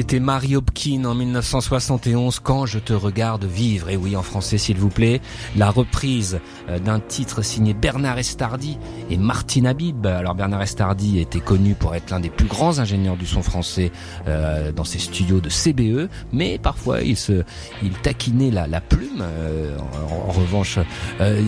C'était 0.00 0.18
Mary 0.18 0.56
En 0.80 1.14
1971, 1.14 2.40
Quand 2.40 2.64
je 2.64 2.78
te 2.78 2.94
regarde 2.94 3.44
vivre. 3.44 3.90
Et 3.90 3.98
oui, 3.98 4.16
en 4.16 4.22
français, 4.22 4.56
s'il 4.56 4.78
vous 4.78 4.88
plaît. 4.88 5.20
La 5.54 5.68
reprise 5.70 6.40
euh, 6.70 6.78
d'un 6.78 7.00
titre 7.00 7.42
signé 7.42 7.74
Bernard 7.74 8.16
Estardi 8.16 8.78
et 9.10 9.18
Martin 9.18 9.66
Habib. 9.66 10.06
Alors, 10.06 10.34
Bernard 10.34 10.62
Estardi 10.62 11.18
était 11.18 11.40
connu 11.40 11.74
pour 11.74 11.94
être 11.94 12.08
l'un 12.10 12.18
des 12.18 12.30
plus 12.30 12.46
grands 12.46 12.78
ingénieurs 12.78 13.18
du 13.18 13.26
son 13.26 13.42
français 13.42 13.92
euh, 14.26 14.72
dans 14.72 14.84
ses 14.84 14.98
studios 14.98 15.40
de 15.40 15.50
CBE, 15.50 16.08
mais 16.32 16.58
parfois 16.58 17.02
il 17.02 17.16
se, 17.16 17.44
il 17.82 17.92
taquinait 17.92 18.50
la, 18.50 18.66
la 18.66 18.80
plume. 18.80 19.20
Euh, 19.20 19.76
en, 20.10 20.32
revanche, 20.32 20.78
euh, 21.20 21.42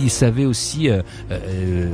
il, 0.00 0.10
savait 0.10 0.44
aussi, 0.44 0.88
euh, 0.88 1.02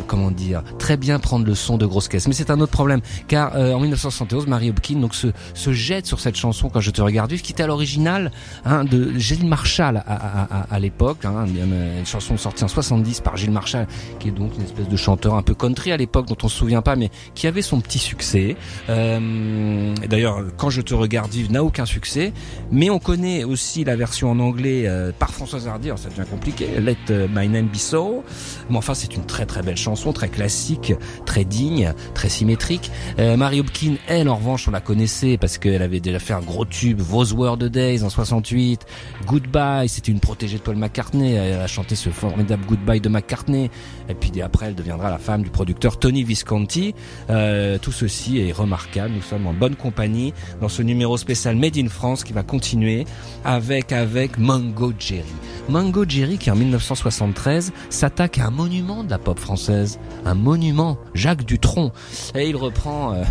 comment 0.06 0.30
dire, 0.30 0.62
très 0.78 0.98
bien 0.98 1.18
prendre 1.18 1.46
le 1.46 1.54
son 1.54 1.78
de 1.78 1.86
grosse 1.86 2.08
caisse. 2.08 2.28
Mais 2.28 2.34
c'est 2.34 2.50
un 2.50 2.60
autre 2.60 2.72
problème, 2.72 3.00
car 3.28 3.56
en 3.56 3.80
1971, 3.80 4.46
Mary 4.46 4.68
Hopkin 4.68 4.96
donc 4.96 5.14
se, 5.14 5.28
se 5.54 5.72
jette 5.72 6.06
sur 6.06 6.20
cette 6.20 6.36
chanson 6.36 6.68
quand 6.68 6.81
je 6.82 6.90
te 6.90 7.00
regarde 7.02 7.30
vivre, 7.30 7.42
qui 7.42 7.52
était 7.52 7.62
à 7.62 7.66
l'original 7.66 8.30
hein, 8.64 8.84
de 8.84 9.18
Gilles 9.18 9.46
Marshall 9.46 10.02
à, 10.06 10.78
l'époque, 10.78 11.24
hein, 11.24 11.46
une 11.46 12.06
chanson 12.06 12.36
sortie 12.36 12.64
en 12.64 12.68
70 12.68 13.20
par 13.20 13.36
Gilles 13.36 13.50
Marshall, 13.50 13.86
qui 14.18 14.28
est 14.28 14.32
donc 14.32 14.54
une 14.56 14.64
espèce 14.64 14.88
de 14.88 14.96
chanteur 14.96 15.34
un 15.34 15.42
peu 15.42 15.54
country 15.54 15.92
à 15.92 15.96
l'époque 15.96 16.26
dont 16.26 16.36
on 16.42 16.48
se 16.48 16.58
souvient 16.58 16.82
pas, 16.82 16.96
mais 16.96 17.10
qui 17.34 17.46
avait 17.46 17.62
son 17.62 17.80
petit 17.80 17.98
succès. 17.98 18.56
Euh, 18.88 19.94
D'ailleurs, 20.08 20.42
quand 20.56 20.70
je 20.70 20.80
te 20.80 20.94
regarde 20.94 21.30
vivre 21.30 21.52
n'a 21.52 21.62
aucun 21.62 21.86
succès, 21.86 22.32
mais 22.70 22.90
on 22.90 22.98
connaît 22.98 23.44
aussi 23.44 23.84
la 23.84 23.96
version 23.96 24.30
en 24.30 24.38
anglais 24.38 24.84
euh, 24.86 25.12
par 25.16 25.30
Françoise 25.30 25.68
Hardy. 25.68 25.88
Alors 25.88 25.98
ça 25.98 26.08
devient 26.08 26.28
compliqué. 26.28 26.66
Let 26.80 27.28
My 27.28 27.48
Name 27.48 27.66
Be 27.66 27.76
So, 27.76 28.24
mais 28.70 28.76
enfin 28.76 28.94
c'est 28.94 29.14
une 29.14 29.24
très 29.24 29.46
très 29.46 29.62
belle 29.62 29.76
chanson, 29.76 30.12
très 30.12 30.28
classique, 30.28 30.92
très 31.26 31.44
digne, 31.44 31.92
très 32.14 32.28
symétrique. 32.28 32.90
Euh, 33.18 33.36
Mary 33.36 33.60
Hopkin, 33.60 33.94
elle 34.08 34.28
en 34.28 34.36
revanche, 34.36 34.68
on 34.68 34.70
la 34.70 34.80
connaissait 34.80 35.36
parce 35.36 35.58
qu'elle 35.58 35.82
avait 35.82 36.00
déjà 36.00 36.18
fait 36.18 36.32
un 36.32 36.40
gros 36.40 36.64
tube, 36.72 37.00
Those 37.08 37.34
Were 37.34 37.56
the 37.56 37.64
Days 37.64 38.02
en 38.02 38.08
68, 38.10 38.86
Goodbye, 39.26 39.88
c'était 39.88 40.10
une 40.10 40.20
protégée 40.20 40.56
de 40.56 40.62
Paul 40.62 40.76
McCartney. 40.76 41.34
Elle 41.34 41.60
a 41.60 41.66
chanté 41.66 41.94
ce 41.94 42.10
formidable 42.10 42.64
Goodbye 42.66 43.00
de 43.00 43.08
McCartney. 43.08 43.70
Et 44.08 44.14
puis 44.14 44.40
après, 44.40 44.66
elle 44.66 44.74
deviendra 44.74 45.10
la 45.10 45.18
femme 45.18 45.42
du 45.42 45.50
producteur 45.50 45.98
Tony 45.98 46.24
Visconti. 46.24 46.94
Euh, 47.30 47.78
tout 47.78 47.92
ceci 47.92 48.38
est 48.38 48.52
remarquable. 48.52 49.12
Nous 49.14 49.22
sommes 49.22 49.46
en 49.46 49.52
bonne 49.52 49.76
compagnie 49.76 50.32
dans 50.60 50.68
ce 50.68 50.82
numéro 50.82 51.16
spécial 51.16 51.56
Made 51.56 51.76
in 51.76 51.88
France 51.88 52.24
qui 52.24 52.32
va 52.32 52.42
continuer 52.42 53.04
avec 53.44 53.92
avec 53.92 54.38
Mango 54.38 54.92
Jerry. 54.98 55.26
Mango 55.68 56.04
Jerry 56.08 56.38
qui 56.38 56.50
en 56.50 56.56
1973 56.56 57.72
s'attaque 57.90 58.38
à 58.38 58.46
un 58.46 58.50
monument 58.50 59.04
de 59.04 59.10
la 59.10 59.18
pop 59.18 59.38
française, 59.38 59.98
un 60.24 60.34
monument, 60.34 60.98
Jacques 61.14 61.44
Dutronc. 61.44 61.92
Et 62.34 62.48
il 62.48 62.56
reprend 62.56 63.12
euh, 63.12 63.22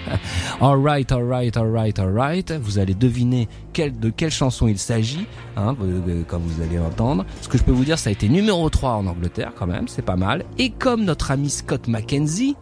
Alright, 0.60 1.12
alright, 1.12 1.56
alright, 1.56 1.98
alright. 1.98 2.52
Allez 2.80 2.94
deviner 2.94 3.48
de 3.76 4.10
quelle 4.10 4.30
chanson 4.30 4.68
il 4.68 4.78
s'agit, 4.78 5.26
hein, 5.56 5.76
quand 6.28 6.38
vous 6.38 6.62
allez 6.62 6.78
entendre. 6.78 7.24
Ce 7.40 7.48
que 7.48 7.58
je 7.58 7.62
peux 7.62 7.72
vous 7.72 7.84
dire, 7.84 7.98
ça 7.98 8.10
a 8.10 8.12
été 8.12 8.28
numéro 8.28 8.68
3 8.68 8.92
en 8.92 9.06
Angleterre 9.06 9.52
quand 9.58 9.66
même, 9.66 9.88
c'est 9.88 10.02
pas 10.04 10.16
mal. 10.16 10.44
Et 10.58 10.70
comme 10.70 11.04
notre 11.04 11.30
ami 11.30 11.50
Scott 11.50 11.88
McKenzie, 11.88 12.56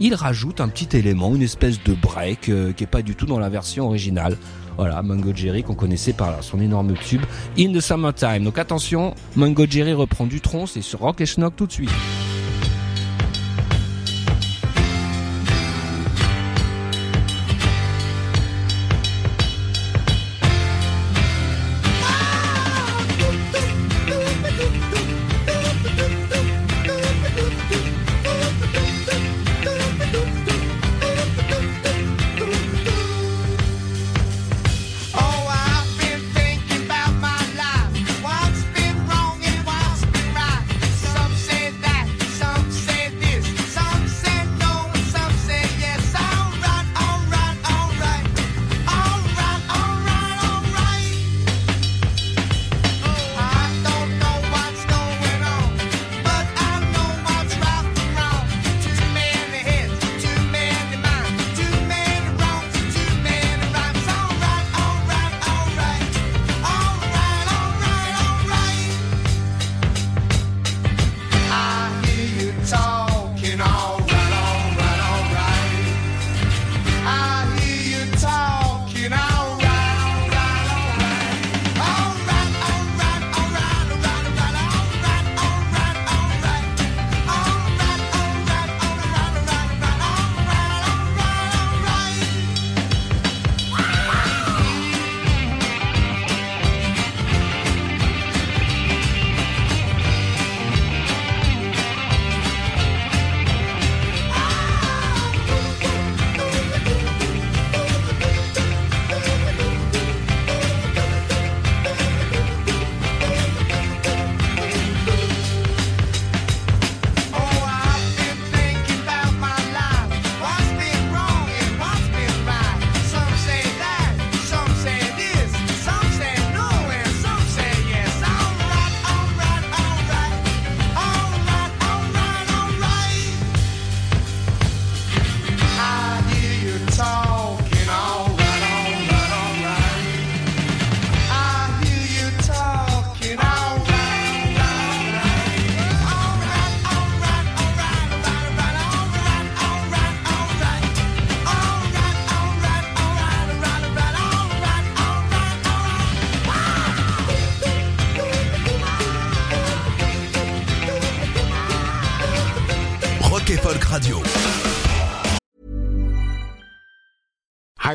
il 0.00 0.14
rajoute 0.14 0.60
un 0.60 0.68
petit 0.68 0.96
élément, 0.96 1.34
une 1.34 1.42
espèce 1.42 1.82
de 1.82 1.94
break 1.94 2.48
euh, 2.48 2.72
qui 2.72 2.84
est 2.84 2.88
pas 2.88 3.02
du 3.02 3.16
tout 3.16 3.26
dans 3.26 3.38
la 3.38 3.48
version 3.48 3.86
originale. 3.86 4.36
Voilà, 4.76 5.02
Mango 5.02 5.32
Jerry 5.34 5.64
qu'on 5.64 5.74
connaissait 5.74 6.12
par 6.12 6.44
son 6.44 6.60
énorme 6.60 6.94
tube 6.94 7.22
In 7.58 7.72
the 7.72 7.80
Summertime. 7.80 8.44
Donc 8.44 8.58
attention, 8.58 9.14
Mango 9.34 9.66
Jerry 9.68 9.92
reprend 9.92 10.26
du 10.26 10.40
tronc, 10.40 10.66
c'est 10.66 10.82
sur 10.82 11.00
Rock 11.00 11.20
et 11.20 11.26
Schnock 11.26 11.56
tout 11.56 11.66
de 11.66 11.72
suite. 11.72 11.90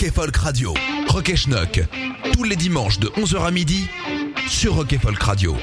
Rock 0.00 0.12
Folk 0.14 0.36
Radio. 0.38 0.74
Rock 1.08 1.28
et 1.28 1.36
tous 2.32 2.44
les 2.44 2.56
dimanches 2.56 2.98
de 3.00 3.08
11h 3.08 3.44
à 3.44 3.50
midi 3.50 3.86
sur 4.48 4.76
Rock 4.76 4.96
Folk 5.02 5.22
Radio. 5.22 5.54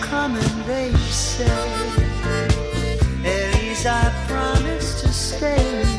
Come 0.00 0.36
and 0.36 0.64
they 0.64 0.92
say, 1.10 1.46
Élise, 3.22 3.86
I 3.86 4.10
promise 4.26 5.02
to 5.02 5.08
stay. 5.12 5.91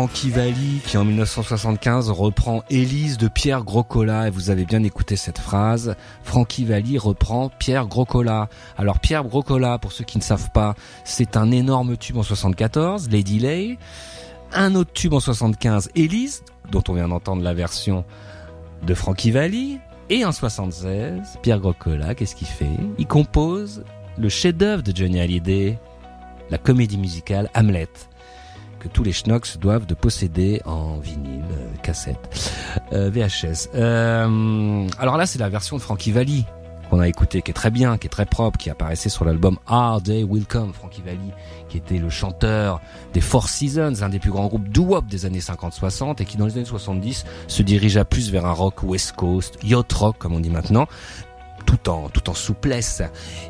Frankie 0.00 0.30
Valli 0.30 0.80
qui 0.86 0.96
en 0.96 1.04
1975 1.04 2.08
reprend 2.08 2.62
Élise 2.70 3.18
de 3.18 3.28
Pierre 3.28 3.64
Groscola 3.64 4.28
et 4.28 4.30
vous 4.30 4.48
avez 4.48 4.64
bien 4.64 4.82
écouté 4.82 5.14
cette 5.14 5.36
phrase. 5.36 5.94
Frankie 6.22 6.64
Valli 6.64 6.96
reprend 6.96 7.50
Pierre 7.50 7.86
Groscola. 7.86 8.48
Alors 8.78 8.98
Pierre 8.98 9.24
Groscola, 9.24 9.76
pour 9.76 9.92
ceux 9.92 10.04
qui 10.04 10.16
ne 10.16 10.22
savent 10.22 10.52
pas, 10.52 10.74
c'est 11.04 11.36
un 11.36 11.50
énorme 11.50 11.98
tube 11.98 12.16
en 12.16 12.22
74, 12.22 13.10
Lady 13.10 13.40
Lay. 13.40 13.76
Un 14.54 14.74
autre 14.74 14.90
tube 14.94 15.12
en 15.12 15.20
75, 15.20 15.90
Élise, 15.94 16.44
dont 16.72 16.82
on 16.88 16.94
vient 16.94 17.08
d'entendre 17.08 17.42
la 17.42 17.52
version 17.52 18.06
de 18.86 18.94
Frankie 18.94 19.32
Valli. 19.32 19.80
Et 20.08 20.24
en 20.24 20.32
76, 20.32 21.40
Pierre 21.42 21.60
Groscola, 21.60 22.14
qu'est-ce 22.14 22.34
qu'il 22.34 22.48
fait? 22.48 22.70
Il 22.96 23.06
compose 23.06 23.84
le 24.16 24.30
chef-d'œuvre 24.30 24.82
de 24.82 24.96
Johnny 24.96 25.20
Hallyday, 25.20 25.78
la 26.48 26.56
comédie 26.56 26.96
musicale 26.96 27.50
Hamlet 27.54 27.90
que 28.80 28.88
tous 28.88 29.04
les 29.04 29.12
schnocks 29.12 29.58
doivent 29.58 29.86
de 29.86 29.94
posséder 29.94 30.60
en 30.64 30.98
vinyle, 30.98 31.44
euh, 31.52 31.76
cassette, 31.82 32.18
euh, 32.92 33.10
VHS. 33.10 33.68
Euh, 33.74 34.88
alors 34.98 35.16
là, 35.16 35.26
c'est 35.26 35.38
la 35.38 35.48
version 35.48 35.76
de 35.76 35.82
Frankie 35.82 36.10
Valli 36.10 36.44
qu'on 36.90 36.98
a 36.98 37.06
écouté, 37.06 37.40
qui 37.40 37.52
est 37.52 37.54
très 37.54 37.70
bien, 37.70 37.98
qui 37.98 38.08
est 38.08 38.10
très 38.10 38.26
propre, 38.26 38.58
qui 38.58 38.68
apparaissait 38.68 39.08
sur 39.08 39.24
l'album 39.24 39.58
Hard 39.68 40.02
Day 40.02 40.24
Will 40.24 40.44
Come, 40.44 40.72
Frankie 40.74 41.02
Valli, 41.02 41.30
qui 41.68 41.76
était 41.76 41.98
le 41.98 42.10
chanteur 42.10 42.80
des 43.12 43.20
Four 43.20 43.48
Seasons, 43.48 44.02
un 44.02 44.08
des 44.08 44.18
plus 44.18 44.32
grands 44.32 44.48
groupes 44.48 44.68
doo-wop 44.68 45.06
des 45.06 45.24
années 45.24 45.38
50-60, 45.38 46.20
et 46.20 46.24
qui 46.24 46.36
dans 46.36 46.46
les 46.46 46.56
années 46.56 46.64
70 46.64 47.24
se 47.46 47.62
dirigea 47.62 48.04
plus 48.04 48.32
vers 48.32 48.44
un 48.44 48.52
rock 48.52 48.82
West 48.82 49.12
Coast, 49.12 49.56
yacht 49.62 49.92
rock 49.92 50.16
comme 50.18 50.34
on 50.34 50.40
dit 50.40 50.50
maintenant, 50.50 50.88
tout 51.66 51.88
en 51.88 52.08
tout 52.08 52.28
en 52.30 52.34
souplesse 52.34 53.02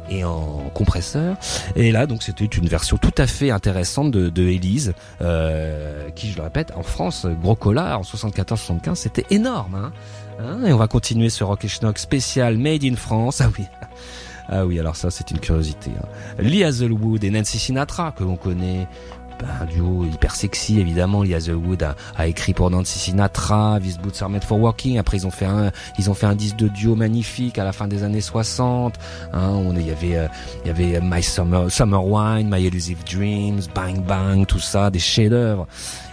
et 0.08 0.24
en 0.24 0.70
compresseur. 0.74 1.36
Et 1.76 1.92
là, 1.92 2.06
donc, 2.06 2.22
c'était 2.22 2.44
une 2.44 2.68
version 2.68 2.96
tout 2.96 3.14
à 3.18 3.26
fait 3.26 3.50
intéressante 3.50 4.10
de, 4.10 4.28
de 4.28 4.42
Élise, 4.42 4.94
euh, 5.20 6.10
qui, 6.10 6.30
je 6.30 6.36
le 6.36 6.42
répète, 6.42 6.72
en 6.76 6.82
France, 6.82 7.26
Gros 7.42 7.56
en 7.64 8.02
74-75, 8.02 8.94
c'était 8.94 9.26
énorme. 9.30 9.74
Hein 9.74 9.92
Hein, 10.42 10.64
et 10.64 10.72
on 10.72 10.78
va 10.78 10.88
continuer 10.88 11.28
ce 11.28 11.44
Rock 11.44 11.64
et 11.64 11.68
Schnock 11.68 11.98
spécial 11.98 12.56
Made 12.56 12.84
in 12.84 12.96
France. 12.96 13.40
Ah 13.40 13.50
oui. 13.58 13.66
Ah 14.48 14.66
oui, 14.66 14.80
alors 14.80 14.96
ça, 14.96 15.10
c'est 15.10 15.30
une 15.30 15.38
curiosité. 15.38 15.90
Hein. 15.96 16.06
Lee 16.40 16.64
Hazelwood 16.64 17.22
et 17.22 17.30
Nancy 17.30 17.58
Sinatra, 17.58 18.12
que 18.12 18.24
l'on 18.24 18.36
connaît 18.36 18.88
un 19.44 19.64
duo 19.66 20.04
hyper 20.04 20.34
sexy 20.34 20.80
évidemment. 20.80 21.22
Lee 21.22 21.34
Hazelwood 21.34 21.82
a, 21.82 21.96
a 22.16 22.26
écrit 22.26 22.54
pour 22.54 22.70
Nancy 22.70 22.98
Sinatra, 22.98 23.78
These 23.80 23.98
Boots 23.98 24.22
Are 24.22 24.30
Made 24.30 24.44
for 24.44 24.58
Walking. 24.58 24.98
Après 24.98 25.16
ils 25.16 25.26
ont 25.26 25.30
fait 25.30 25.46
un, 25.46 25.72
ils 25.98 26.10
ont 26.10 26.14
fait 26.14 26.26
un 26.26 26.34
disque 26.34 26.56
de 26.56 26.68
duo 26.68 26.94
magnifique 26.94 27.58
à 27.58 27.64
la 27.64 27.72
fin 27.72 27.88
des 27.88 28.02
années 28.02 28.20
60. 28.20 28.94
Hein, 29.32 29.48
on 29.50 29.74
il 29.80 29.86
y 29.86 29.90
avait, 29.90 30.16
euh, 30.16 30.28
il 30.64 30.68
y 30.68 30.70
avait 30.70 31.00
My 31.00 31.22
Summer, 31.22 31.70
Summer 31.70 32.04
Wine, 32.04 32.48
My 32.50 32.64
Elusive 32.66 33.02
Dreams, 33.04 33.62
Bang 33.74 34.00
Bang, 34.04 34.46
tout 34.46 34.58
ça, 34.58 34.90
des 34.90 34.98
chefs-d'œuvre. 34.98 35.66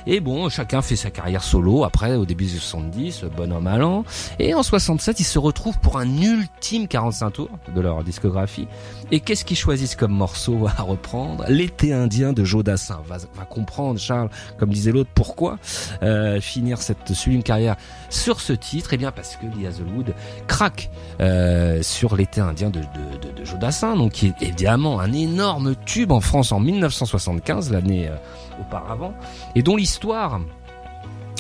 Et 0.10 0.22
bon, 0.22 0.48
chacun 0.48 0.82
fait 0.82 0.96
sa 0.96 1.12
carrière 1.12 1.44
solo. 1.44 1.84
Après, 1.84 2.16
au 2.16 2.26
début 2.26 2.46
des 2.46 2.52
70, 2.52 3.26
bon 3.36 3.52
an 3.52 3.60
mal 3.60 3.84
an. 3.84 4.06
Et 4.40 4.54
en 4.54 4.64
67, 4.64 5.20
ils 5.20 5.26
se 5.26 5.38
retrouvent 5.38 5.80
pour 5.80 5.98
un 5.98 6.08
ultime 6.08 6.88
45 6.88 7.32
tours 7.32 7.50
de 7.76 7.82
leur 7.82 8.06
discographie. 8.06 8.70
Et 9.12 9.20
qu'est-ce 9.20 9.44
qu'ils 9.44 9.58
choisissent 9.58 9.98
comme 9.98 10.14
morceau 10.14 10.66
à 10.78 10.82
reprendre? 10.82 11.44
L'été 11.50 11.92
indien 11.92 12.32
de 12.32 12.46
Joe 12.46 12.64
Dassin. 12.64 13.02
va, 13.06 13.17
va 13.36 13.46
comprendre, 13.46 14.00
Charles, 14.00 14.30
comme 14.58 14.70
disait 14.70 14.92
l'autre, 14.92 15.10
pourquoi 15.14 15.58
euh, 16.04 16.40
finir 16.42 16.82
cette 16.82 17.14
sublime 17.14 17.44
carrière 17.44 17.76
sur 18.10 18.42
ce 18.42 18.54
titre 18.54 18.90
Eh 18.94 18.98
bien, 18.98 19.12
parce 19.12 19.36
que 19.36 19.46
Lee 19.46 19.68
Hazelwood 19.68 20.14
craque 20.48 20.90
euh, 21.20 21.82
sur 21.82 22.16
l'été 22.16 22.42
indien 22.42 22.70
de, 22.70 22.80
de, 22.80 23.28
de, 23.28 23.40
de 23.40 23.46
Joe 23.46 23.60
Dassin, 23.60 23.96
donc 23.96 24.14
qui 24.14 24.28
est 24.28 24.42
évidemment 24.42 25.00
un 25.00 25.12
énorme 25.14 25.76
tube 25.86 26.12
en 26.12 26.22
France 26.22 26.52
en 26.52 26.60
1975, 26.60 27.72
l'année 27.72 28.08
euh, 28.08 28.16
auparavant, 28.62 29.14
et 29.56 29.64
dont 29.64 29.76
l'histoire 29.76 30.40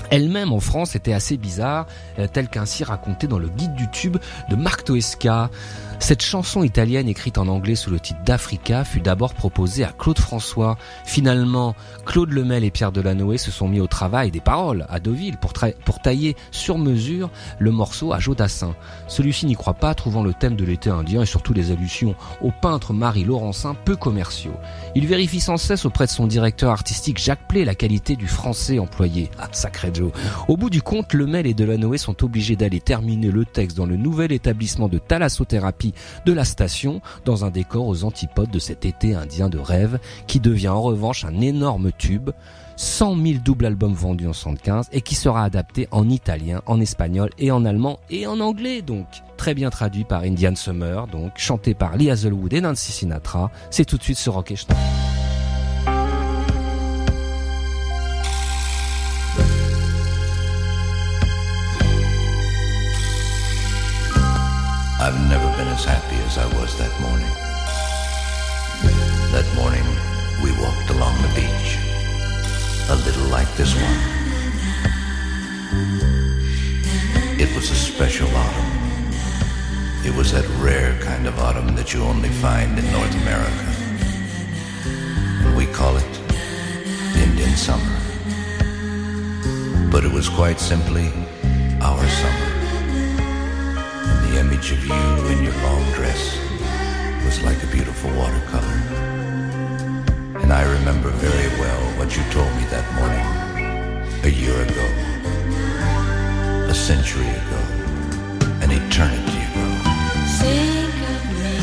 elle-même 0.10 0.54
en 0.54 0.62
France 0.62 0.96
était 0.96 1.12
assez 1.12 1.36
bizarre, 1.36 1.86
telle 2.32 2.48
qu'ainsi 2.48 2.86
racontée 2.86 3.28
dans 3.28 3.40
le 3.40 3.50
guide 3.50 3.74
du 3.74 3.90
tube 3.92 4.16
de 4.50 4.56
Marc 4.56 4.86
Toesca. 4.86 5.50
Cette 6.00 6.22
chanson 6.22 6.64
italienne 6.64 7.10
écrite 7.10 7.38
en 7.38 7.48
anglais 7.48 7.76
sous 7.76 7.89
le 7.89 8.00
titre 8.00 8.22
d'Africa 8.24 8.86
fut 8.86 9.02
d'abord 9.02 9.34
proposée 9.34 9.84
à 9.84 9.91
Claude 9.91 10.20
François. 10.20 10.78
Finalement, 11.04 11.76
Claude 12.06 12.32
Lemel 12.32 12.64
et 12.64 12.72
Pierre 12.72 12.91
Delanoë 12.91 13.38
se 13.38 13.52
sont 13.52 13.68
mis 13.68 13.82
au 13.82 13.88
travail 13.88 14.32
des 14.32 14.39
paroles 14.39 14.86
à 14.89 15.00
Deauville 15.00 15.38
pour, 15.38 15.54
tailler 16.02 16.38
sur 16.52 16.78
mesure 16.78 17.30
le 17.60 17.72
morceau 17.72 18.14
à 18.14 18.20
Jodassin. 18.20 18.76
Celui-ci 19.08 19.48
n'y 19.48 19.56
croit 19.56 19.74
pas, 19.74 19.95
trouvant 19.95 20.24
le 20.24 20.34
thème 20.34 20.56
de 20.56 20.64
l'été 20.64 20.89
indien 20.89 21.24
et 21.24 21.26
surtout 21.26 21.54
les 21.54 21.72
allusions 21.72 22.16
au 22.41 22.52
peintre 22.52 22.93
Marie 22.93 23.26
Laurencin 23.26 23.74
peu 23.74 23.95
commerciaux. 23.95 24.56
Il 24.95 25.08
vérifie 25.08 25.41
sans 25.41 25.58
cesse 25.58 25.84
auprès 25.84 26.06
de 26.06 26.12
son 26.12 26.28
directeur 26.28 26.72
artistique 26.72 27.18
Jacques 27.18 27.48
Play 27.48 27.66
la 27.66 27.76
qualité 27.76 28.16
du 28.16 28.28
français 28.28 28.80
employé. 28.80 29.30
Ah, 29.39 29.50
sacré 29.52 29.89
Joe. 29.93 30.12
Au 30.48 30.58
bout 30.58 30.70
du 30.70 30.82
compte, 30.82 31.14
Lemel 31.14 31.48
et 31.48 31.56
Delanoë 31.56 31.98
sont 31.98 32.24
obligés 32.24 32.56
d'aller 32.56 32.80
terminer 32.80 33.32
le 33.32 33.45
texte 33.45 33.76
dans 33.76 33.88
le 33.88 33.98
nouvel 33.98 34.32
établissement 34.32 34.88
de 34.88 35.00
thalassothérapie 35.00 35.87
de 36.26 36.34
la 36.34 36.46
station, 36.46 37.02
dans 37.26 37.46
un 37.46 37.50
décor 37.50 37.88
aux 37.88 38.04
antipodes 38.04 38.52
de 38.52 38.60
cet 38.60 38.86
été 38.86 39.16
indien 39.16 39.50
de 39.50 39.58
rêve, 39.58 40.00
qui 40.28 40.40
devient 40.40 40.70
en 40.70 40.82
revanche 40.82 41.26
un 41.26 41.42
énorme 41.42 41.92
tube, 41.98 42.32
100 42.78 43.16
000 43.16 43.40
doubles 43.44 43.66
albums 43.66 43.94
vendus 43.94 44.28
en 44.28 44.34
75 44.34 44.90
et 44.92 45.02
qui 45.02 45.16
sera 45.16 45.44
adapté 45.44 45.88
en 45.92 46.08
italien, 46.10 46.62
en 46.68 46.80
espagnol 46.80 47.32
et 47.40 47.52
en 47.52 47.66
allemand 47.66 48.00
et 48.10 48.28
en 48.28 48.40
anglais 48.40 48.82
donc. 48.82 49.08
Très 49.36 49.54
bien 49.54 49.70
traduit 49.70 50.04
par 50.04 50.22
Indian 50.22 50.56
Summer, 50.56 51.08
donc 51.08 51.32
chanté 51.36 51.74
par 51.74 51.98
Lee 51.98 52.10
Hazelwood 52.10 52.54
et 52.54 52.62
Nancy 52.62 52.92
Sinatra. 52.92 53.52
C'est 53.72 53.86
tout 53.86 53.98
de 53.98 54.04
suite 54.04 54.18
sur 54.18 54.34
Rock 54.34 54.52
et. 54.52 54.76
I've 65.00 65.30
never 65.30 65.45
been 65.56 65.68
as 65.68 65.86
happy 65.86 66.16
as 66.26 66.39
I 66.39 66.45
was 66.60 66.76
that 66.80 66.89
morning. 67.00 67.30
That 69.32 69.45
morning, 69.56 69.86
we 70.43 70.52
walked 70.60 70.89
along 70.89 71.22
the 71.22 71.30
beach, 71.38 71.78
a 72.89 72.95
little 73.06 73.30
like 73.30 73.48
this 73.54 73.76
one. 73.76 74.18
It 77.39 77.54
was 77.56 77.70
a 77.70 77.76
special 77.76 78.28
autumn. 78.36 78.72
It 80.04 80.16
was 80.18 80.32
that 80.32 80.48
rare 80.64 80.98
kind 81.00 81.28
of 81.28 81.38
autumn 81.38 81.76
that 81.76 81.93
you 81.93 82.02
only 82.02 82.30
find 82.30 82.80
in 82.80 82.91
North 82.91 83.14
America. 83.22 83.68
And 85.45 85.56
we 85.56 85.68
call 85.68 85.98
it 85.98 86.22
Indian 87.16 87.56
summer. 87.56 88.00
But 89.91 90.06
it 90.06 90.12
was 90.12 90.28
quite 90.28 90.60
simply 90.60 91.14
our 91.82 92.04
summer. 92.08 92.57
The 94.28 94.40
image 94.40 94.72
of 94.72 94.86
you 94.86 95.28
in 95.32 95.44
your 95.44 95.54
long 95.64 95.84
dress 95.94 96.38
was 97.24 97.42
like 97.44 97.64
a 97.64 97.68
beautiful 97.68 98.12
watercolor. 98.12 98.80
And 100.42 100.52
I 100.52 100.64
remember 100.64 101.10
very 101.12 101.48
well 101.60 101.82
what 101.98 102.16
you 102.16 102.24
told 102.32 102.54
me 102.56 102.64
that 102.70 102.86
morning, 103.00 103.26
a 104.24 104.30
year 104.30 104.62
ago, 104.62 104.88
a 106.70 106.74
century 106.74 107.30
ago, 107.42 107.62
an 108.62 108.72
eternity 108.72 109.40
ago. 109.48 109.68
Think 110.44 110.94
of 111.14 111.24
me 111.40 111.58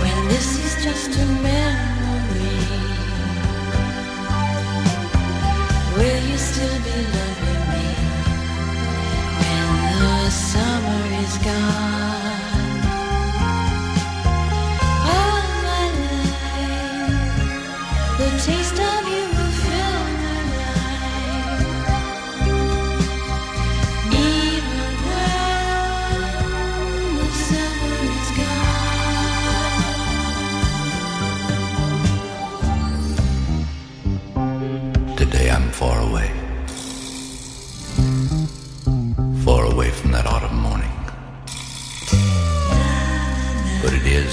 when 0.00 0.28
this 0.28 0.48
is 0.66 0.84
just 0.84 1.10
a 1.18 1.26
memory. 1.42 2.60
Will 5.96 6.22
you 6.30 6.38
still 6.38 6.78
be 6.84 6.96
loving 7.16 7.49
taste 18.46 18.80
of 18.80 19.09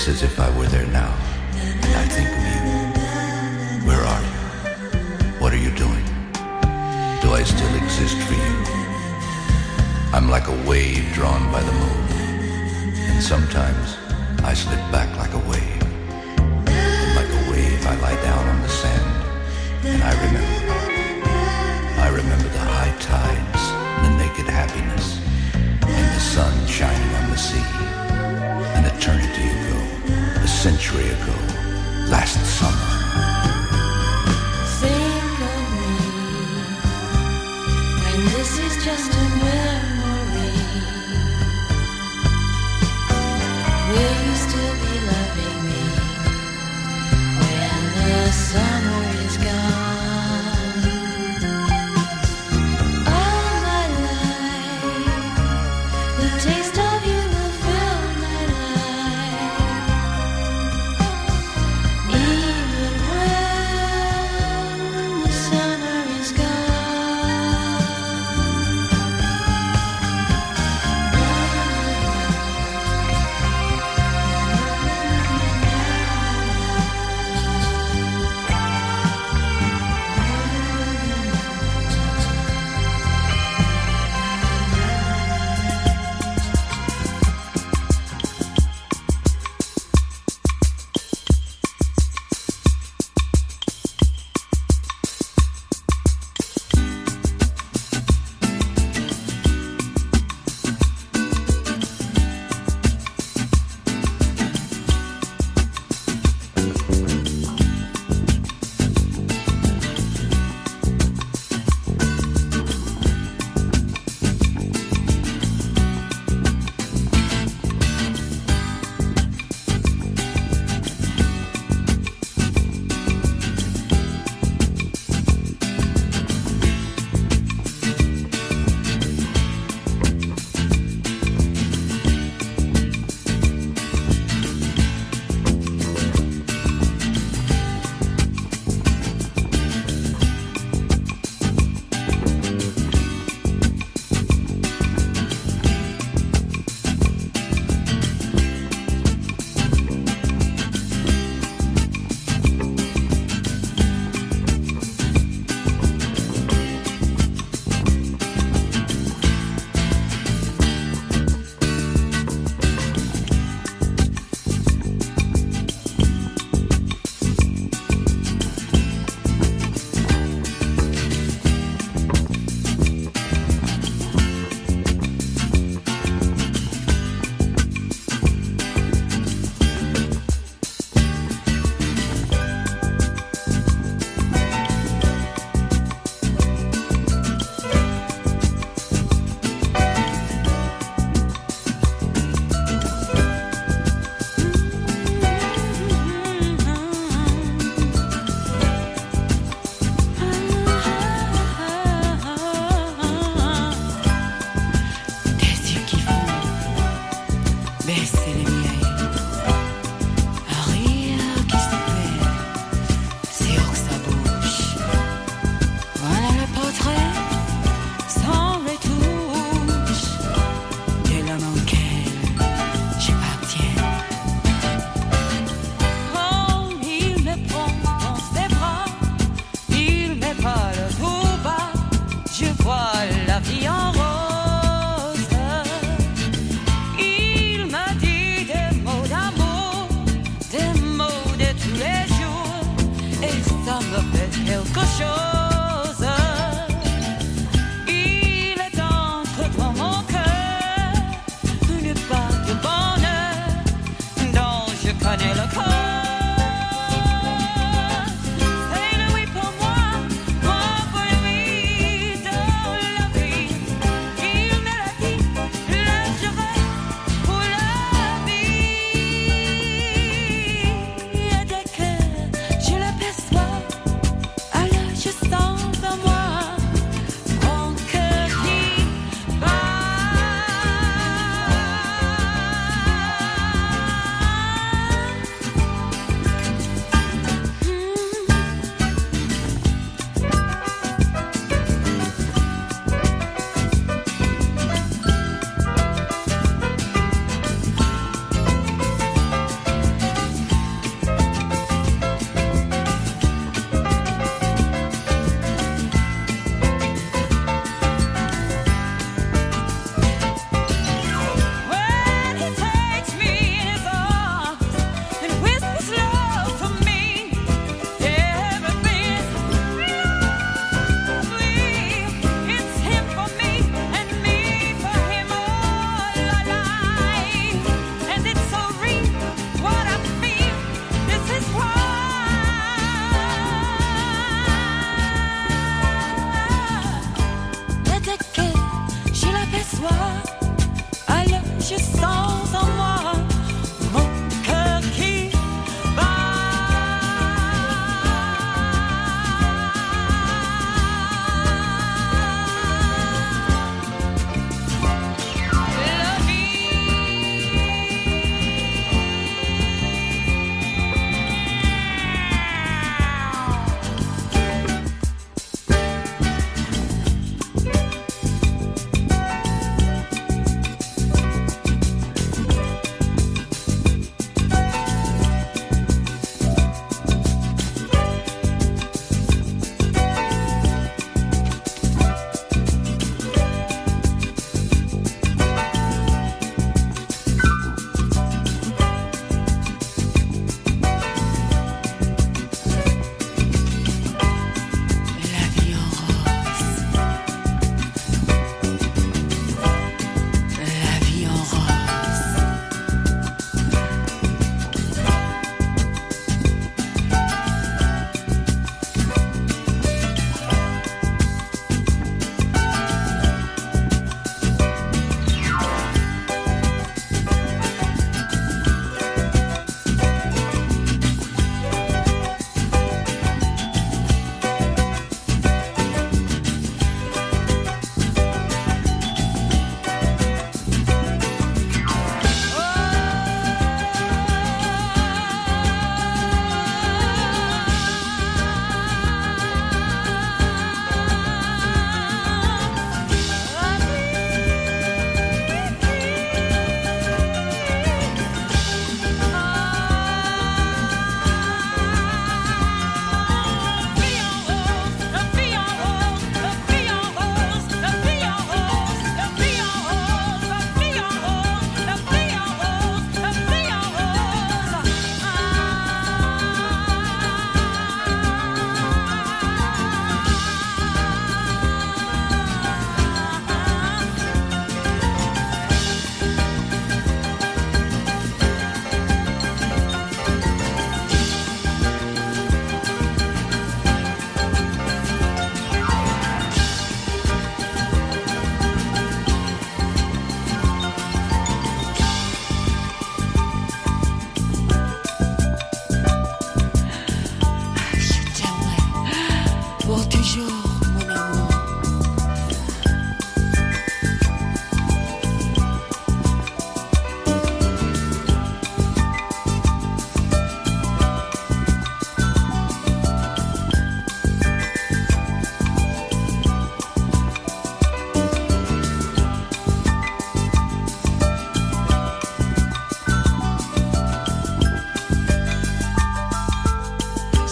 As 0.07 0.23
if 0.23 0.39
I 0.39 0.49
were 0.57 0.67
there 0.67 0.87
now. 0.87 1.13
And 1.51 1.95
I 2.03 2.07
think 2.07 2.29
of 2.31 2.43
you. 2.47 3.87
Where 3.87 3.99
are 3.99 4.21
you? 4.21 4.39
What 5.41 5.51
are 5.51 5.57
you 5.57 5.69
doing? 5.71 6.05
Do 7.21 7.33
I 7.33 7.43
still 7.43 7.75
exist 7.75 8.15
for 8.25 8.33
you? 8.33 8.55
I'm 10.13 10.29
like 10.29 10.47
a 10.47 10.55
wave 10.65 11.03
drawn 11.11 11.51
by 11.51 11.61
the 11.61 11.73
moon. 11.73 12.07
And 13.11 13.21
sometimes 13.21 13.97
I 14.45 14.53
slip 14.53 14.79
back 14.95 15.13
like 15.17 15.33
a 15.33 15.43
wave. 15.49 15.83
And 16.71 17.15
like 17.19 17.27
a 17.27 17.51
wave 17.51 17.85
I 17.85 17.95
lie 17.99 18.21
down 18.23 18.47
on 18.47 18.61
the 18.61 18.69
sand. 18.69 19.11
And 19.83 20.01
I 20.03 20.13
remember. 20.25 20.67
I 21.99 22.07
remember 22.15 22.47
the 22.47 22.59
high 22.59 22.95
tides, 23.01 23.63
the 24.03 24.09
naked 24.23 24.47
happiness, 24.47 25.19
and 25.53 26.07
the 26.15 26.21
sun 26.21 26.65
shining 26.65 27.13
on 27.15 27.29
the 27.29 27.37
sea. 27.37 27.96
Century 30.77 31.09
ago, 31.09 31.33
last 32.07 32.37
summer. 32.57 32.91
Think 34.79 35.39
of 35.53 35.61
me 35.73 35.95
when 38.01 38.19
this 38.33 38.51
is 38.59 38.73
just 38.85 39.11
a 39.11 39.25
memory. 39.41 40.53
Will 43.89 44.17
you 44.27 44.35
still 44.45 44.75
be 44.85 44.93
loving 45.11 45.59
me 45.69 45.83
when 47.41 47.81
the 47.97 48.31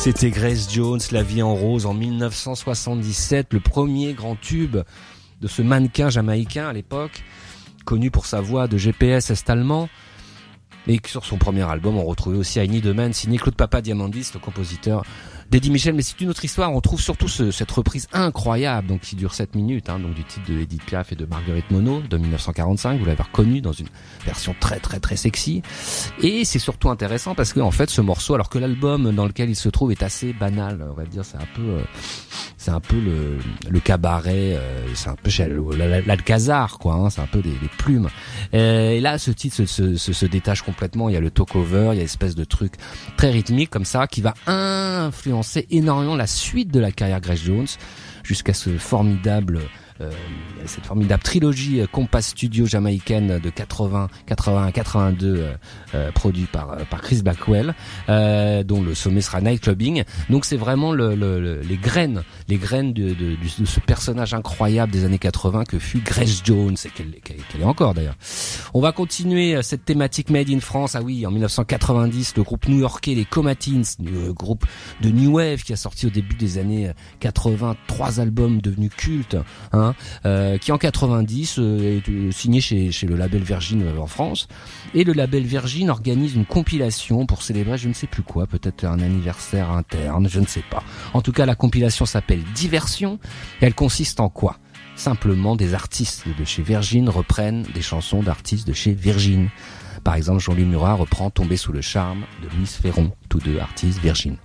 C'était 0.05 0.29
Grace 0.29 0.71
Jones, 0.71 0.99
La 1.11 1.23
vie 1.23 1.41
en 1.41 1.55
rose, 1.55 1.87
en 1.87 1.95
1977, 1.95 3.53
le 3.53 3.59
premier 3.59 4.13
grand 4.13 4.35
tube 4.39 4.77
de 5.41 5.47
ce 5.47 5.63
mannequin 5.63 6.11
jamaïcain 6.11 6.67
à 6.67 6.73
l'époque, 6.73 7.23
connu 7.85 8.11
pour 8.11 8.27
sa 8.27 8.39
voix 8.39 8.67
de 8.67 8.77
GPS 8.77 9.31
est-allemand. 9.31 9.89
Et 10.85 10.99
sur 11.07 11.25
son 11.25 11.37
premier 11.37 11.63
album, 11.63 11.97
on 11.97 12.05
retrouvait 12.05 12.37
aussi 12.37 12.59
Aini 12.59 12.81
Deman, 12.81 13.13
signé 13.13 13.39
Claude 13.39 13.55
Papa 13.55 13.81
Diamandis, 13.81 14.29
le 14.35 14.39
compositeur 14.39 15.03
d'Eddie 15.51 15.69
Michel, 15.71 15.93
mais 15.95 16.01
c'est 16.01 16.19
une 16.21 16.29
autre 16.29 16.43
histoire. 16.43 16.71
On 16.73 16.81
trouve 16.81 16.99
surtout 17.01 17.27
ce- 17.27 17.51
cette 17.51 17.71
reprise 17.71 18.07
incroyable, 18.13 18.87
donc 18.87 19.01
qui 19.01 19.15
dure 19.15 19.33
7 19.33 19.55
minutes, 19.55 19.89
hein, 19.89 19.99
donc 19.99 20.13
du 20.13 20.23
titre 20.23 20.49
de 20.51 20.59
Edith 20.59 20.83
Piaf 20.83 21.11
et 21.11 21.15
de 21.15 21.25
Marguerite 21.25 21.69
Monod 21.71 22.07
de 22.07 22.17
1945. 22.17 22.99
Vous 22.99 23.05
l'avez 23.05 23.21
reconnu 23.23 23.61
dans 23.61 23.71
une 23.71 23.87
version 24.25 24.55
très 24.59 24.79
très 24.79 24.99
très 24.99 25.15
sexy. 25.15 25.61
Et 26.21 26.45
c'est 26.45 26.59
surtout 26.59 26.89
intéressant 26.89 27.35
parce 27.35 27.53
que 27.53 27.59
en 27.59 27.71
fait, 27.71 27.89
ce 27.89 28.01
morceau, 28.01 28.33
alors 28.33 28.49
que 28.49 28.57
l'album 28.57 29.13
dans 29.13 29.25
lequel 29.25 29.49
il 29.49 29.55
se 29.55 29.69
trouve 29.69 29.91
est 29.91 30.03
assez 30.03 30.33
banal, 30.33 30.85
on 30.89 30.93
va 30.93 31.05
dire, 31.05 31.23
c'est 31.23 31.37
un 31.37 31.47
peu, 31.55 31.61
euh, 31.61 31.81
c'est 32.57 32.71
un 32.71 32.79
peu 32.79 32.99
le, 32.99 33.37
le 33.69 33.79
cabaret, 33.79 34.55
euh, 34.57 34.87
c'est 34.95 35.09
un 35.09 35.15
peu 35.15 35.29
l'Alcazar, 36.05 36.79
quoi. 36.79 36.95
Hein, 36.95 37.09
c'est 37.09 37.21
un 37.21 37.27
peu 37.27 37.41
des, 37.41 37.49
des 37.51 37.69
plumes. 37.77 38.09
Euh, 38.53 38.91
et 38.91 38.99
là, 38.99 39.17
ce 39.19 39.31
titre 39.31 39.55
se, 39.55 39.65
se, 39.65 39.95
se, 39.95 40.11
se 40.13 40.25
détache 40.25 40.63
complètement. 40.63 41.07
Il 41.09 41.13
y 41.13 41.17
a 41.17 41.21
le 41.21 41.29
talk-over, 41.31 41.89
il 41.91 41.95
y 41.95 41.99
a 41.99 42.01
une 42.01 42.01
espèce 42.01 42.35
de 42.35 42.43
truc 42.43 42.73
très 43.17 43.29
rythmique 43.29 43.69
comme 43.69 43.85
ça 43.85 44.07
qui 44.07 44.21
va 44.21 44.33
influencer 44.47 45.34
énormément 45.69 46.15
la 46.15 46.27
suite 46.27 46.71
de 46.71 46.79
la 46.79 46.91
carrière 46.91 47.21
Grace 47.21 47.43
Jones 47.43 47.67
jusqu'à 48.23 48.53
ce 48.53 48.77
formidable 48.77 49.61
euh, 50.01 50.11
cette 50.65 50.85
formidable 50.85 51.23
trilogie 51.23 51.79
euh, 51.81 51.87
Compass 51.91 52.27
Studio 52.27 52.65
jamaïcaine 52.65 53.39
de 53.39 53.49
80 53.49 54.07
81 54.25 54.71
82 54.71 55.47
euh, 55.93 56.11
produit 56.11 56.45
par 56.51 56.71
euh, 56.73 56.83
par 56.89 57.01
Chris 57.01 57.21
Blackwell 57.23 57.73
euh, 58.09 58.63
dont 58.63 58.81
le 58.81 58.93
sommet 58.93 59.21
sera 59.21 59.39
nightclubbing 59.41 60.03
donc 60.29 60.43
c'est 60.45 60.57
vraiment 60.57 60.91
le, 60.91 61.15
le- 61.15 61.39
le- 61.39 61.61
les 61.61 61.77
graines 61.77 62.23
les 62.47 62.57
graines 62.57 62.93
de, 62.93 63.09
de, 63.09 63.35
de 63.35 63.65
ce 63.65 63.79
personnage 63.79 64.33
incroyable 64.33 64.91
des 64.91 65.05
années 65.05 65.19
80 65.19 65.63
que 65.65 65.79
fut 65.79 65.99
Grace 65.99 66.41
Jones 66.43 66.75
et 66.83 66.89
qu'elle 66.89 67.11
qu'elle- 67.23 67.37
qu'elle 67.49 67.61
est 67.61 67.65
encore 67.65 67.93
d'ailleurs. 67.93 68.15
On 68.73 68.81
va 68.81 68.91
continuer 68.91 69.55
euh, 69.55 69.61
cette 69.61 69.85
thématique 69.85 70.29
Made 70.29 70.49
in 70.49 70.59
France. 70.59 70.95
Ah 70.95 71.01
oui, 71.01 71.25
en 71.25 71.31
1990, 71.31 72.33
le 72.37 72.43
groupe 72.43 72.67
new-yorkais 72.67 73.13
les 73.15 73.25
Comatines, 73.25 73.83
le 74.03 74.33
groupe 74.33 74.65
de 75.01 75.09
New 75.09 75.35
Wave 75.37 75.63
qui 75.63 75.73
a 75.73 75.75
sorti 75.75 76.05
au 76.07 76.09
début 76.09 76.35
des 76.35 76.57
années 76.57 76.91
80 77.19 77.75
trois 77.87 78.19
albums 78.19 78.61
devenus 78.61 78.91
cultes, 78.95 79.37
hein, 79.73 79.84
euh, 80.25 80.57
qui 80.57 80.71
en 80.71 80.77
90 80.77 81.59
euh, 81.59 81.97
est 81.97 82.09
euh, 82.09 82.31
signé 82.31 82.61
chez, 82.61 82.91
le 83.03 83.15
label 83.15 83.43
Virgin 83.43 83.83
en 83.99 84.07
France. 84.07 84.47
Et 84.93 85.03
le 85.03 85.13
label 85.13 85.43
Virgin 85.43 85.89
organise 85.89 86.35
une 86.35 86.45
compilation 86.45 87.25
pour 87.25 87.41
célébrer 87.41 87.77
je 87.77 87.89
ne 87.89 87.93
sais 87.93 88.07
plus 88.07 88.23
quoi, 88.23 88.47
peut-être 88.47 88.85
un 88.85 88.99
anniversaire 88.99 89.71
interne, 89.71 90.27
je 90.29 90.39
ne 90.39 90.45
sais 90.45 90.63
pas. 90.69 90.83
En 91.13 91.21
tout 91.21 91.31
cas, 91.31 91.45
la 91.45 91.55
compilation 91.55 92.05
s'appelle 92.05 92.43
Diversion 92.55 93.19
et 93.61 93.65
elle 93.65 93.75
consiste 93.75 94.19
en 94.19 94.29
quoi? 94.29 94.57
Simplement 94.95 95.57
des 95.57 95.73
artistes 95.73 96.23
de 96.39 96.45
chez 96.45 96.61
Virgin 96.61 97.09
reprennent 97.09 97.63
des 97.73 97.81
chansons 97.81 98.23
d'artistes 98.23 98.67
de 98.67 98.73
chez 98.73 98.93
Virgin. 98.93 99.49
Par 100.05 100.15
exemple, 100.15 100.39
Jean-Louis 100.39 100.65
Murat 100.65 100.93
reprend 100.93 101.29
Tomber 101.29 101.57
sous 101.57 101.71
le 101.71 101.81
charme 101.81 102.23
de 102.41 102.55
Louise 102.55 102.73
Ferron, 102.73 103.11
tous 103.27 103.39
deux 103.39 103.59
artistes 103.59 103.99
Virgin. 103.99 104.37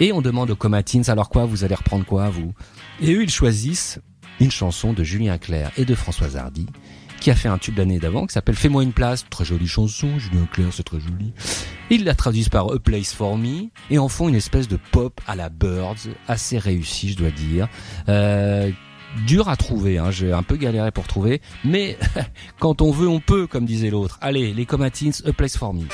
Et 0.00 0.12
on 0.12 0.22
demande 0.22 0.50
aux 0.50 0.56
Comatines, 0.56 1.08
alors 1.08 1.28
quoi, 1.28 1.44
vous 1.44 1.64
allez 1.64 1.74
reprendre 1.74 2.04
quoi, 2.04 2.30
vous? 2.30 2.52
Et 3.00 3.14
eux, 3.14 3.22
ils 3.22 3.30
choisissent 3.30 4.00
une 4.40 4.50
chanson 4.50 4.92
de 4.92 5.04
Julien 5.04 5.38
Clerc 5.38 5.72
et 5.76 5.84
de 5.84 5.94
Françoise 5.94 6.36
Hardy, 6.36 6.66
qui 7.20 7.30
a 7.30 7.34
fait 7.34 7.48
un 7.48 7.58
tube 7.58 7.78
l'année 7.78 7.98
d'avant, 7.98 8.26
qui 8.26 8.32
s'appelle 8.32 8.56
Fais-moi 8.56 8.82
une 8.82 8.92
place, 8.92 9.24
très 9.30 9.44
jolie 9.44 9.68
chanson, 9.68 10.18
Julien 10.18 10.46
Clerc, 10.50 10.72
c'est 10.72 10.82
très 10.82 11.00
joli. 11.00 11.32
Ils 11.90 12.04
la 12.04 12.14
traduisent 12.14 12.48
par 12.48 12.72
A 12.72 12.78
Place 12.78 13.12
for 13.12 13.38
Me, 13.38 13.68
et 13.90 13.98
en 13.98 14.08
font 14.08 14.28
une 14.28 14.34
espèce 14.34 14.68
de 14.68 14.78
pop 14.90 15.20
à 15.26 15.36
la 15.36 15.48
Birds, 15.48 16.08
assez 16.26 16.58
réussi, 16.58 17.10
je 17.10 17.16
dois 17.16 17.30
dire. 17.30 17.68
Euh, 18.08 18.70
dur 19.26 19.48
à 19.48 19.56
trouver, 19.56 19.98
hein, 19.98 20.10
j'ai 20.10 20.32
un 20.32 20.42
peu 20.42 20.56
galéré 20.56 20.90
pour 20.90 21.06
trouver, 21.06 21.40
mais 21.64 21.98
quand 22.58 22.82
on 22.82 22.90
veut, 22.90 23.08
on 23.08 23.20
peut, 23.20 23.46
comme 23.46 23.66
disait 23.66 23.90
l'autre. 23.90 24.18
Allez, 24.20 24.52
les 24.52 24.66
Comatines, 24.66 25.12
A 25.26 25.32
Place 25.32 25.56
for 25.56 25.74
Me. 25.74 25.84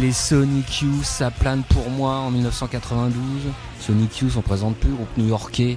Les 0.00 0.12
Sonic 0.12 0.80
Youth, 0.80 1.04
ça 1.04 1.30
plane 1.30 1.62
pour 1.68 1.90
moi 1.90 2.14
en 2.16 2.30
1992. 2.30 3.12
Sonic 3.78 4.18
Youth, 4.18 4.32
on 4.36 4.40
présente 4.40 4.74
plus, 4.76 4.90
groupe 4.90 5.08
new-yorkais, 5.18 5.76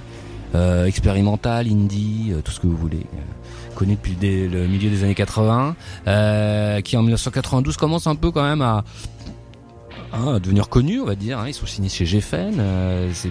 euh, 0.54 0.86
expérimental, 0.86 1.66
indie, 1.68 2.30
euh, 2.32 2.40
tout 2.42 2.50
ce 2.50 2.60
que 2.60 2.66
vous 2.66 2.76
voulez. 2.76 3.06
euh, 3.14 3.74
connu 3.74 3.96
depuis 3.96 4.16
le 4.22 4.66
milieu 4.66 4.88
des 4.88 5.04
années 5.04 5.14
80, 5.14 5.76
euh, 6.06 6.80
qui 6.80 6.96
en 6.96 7.02
1992 7.02 7.76
commence 7.76 8.06
un 8.06 8.14
peu 8.16 8.30
quand 8.30 8.42
même 8.42 8.62
à, 8.62 8.84
hein, 10.14 10.40
devenir 10.40 10.70
connu, 10.70 10.98
on 11.00 11.04
va 11.04 11.14
dire. 11.14 11.38
hein. 11.38 11.48
Ils 11.48 11.54
sont 11.54 11.66
signés 11.66 11.90
chez 11.90 12.06
euh, 12.32 13.10
c'est 13.12 13.30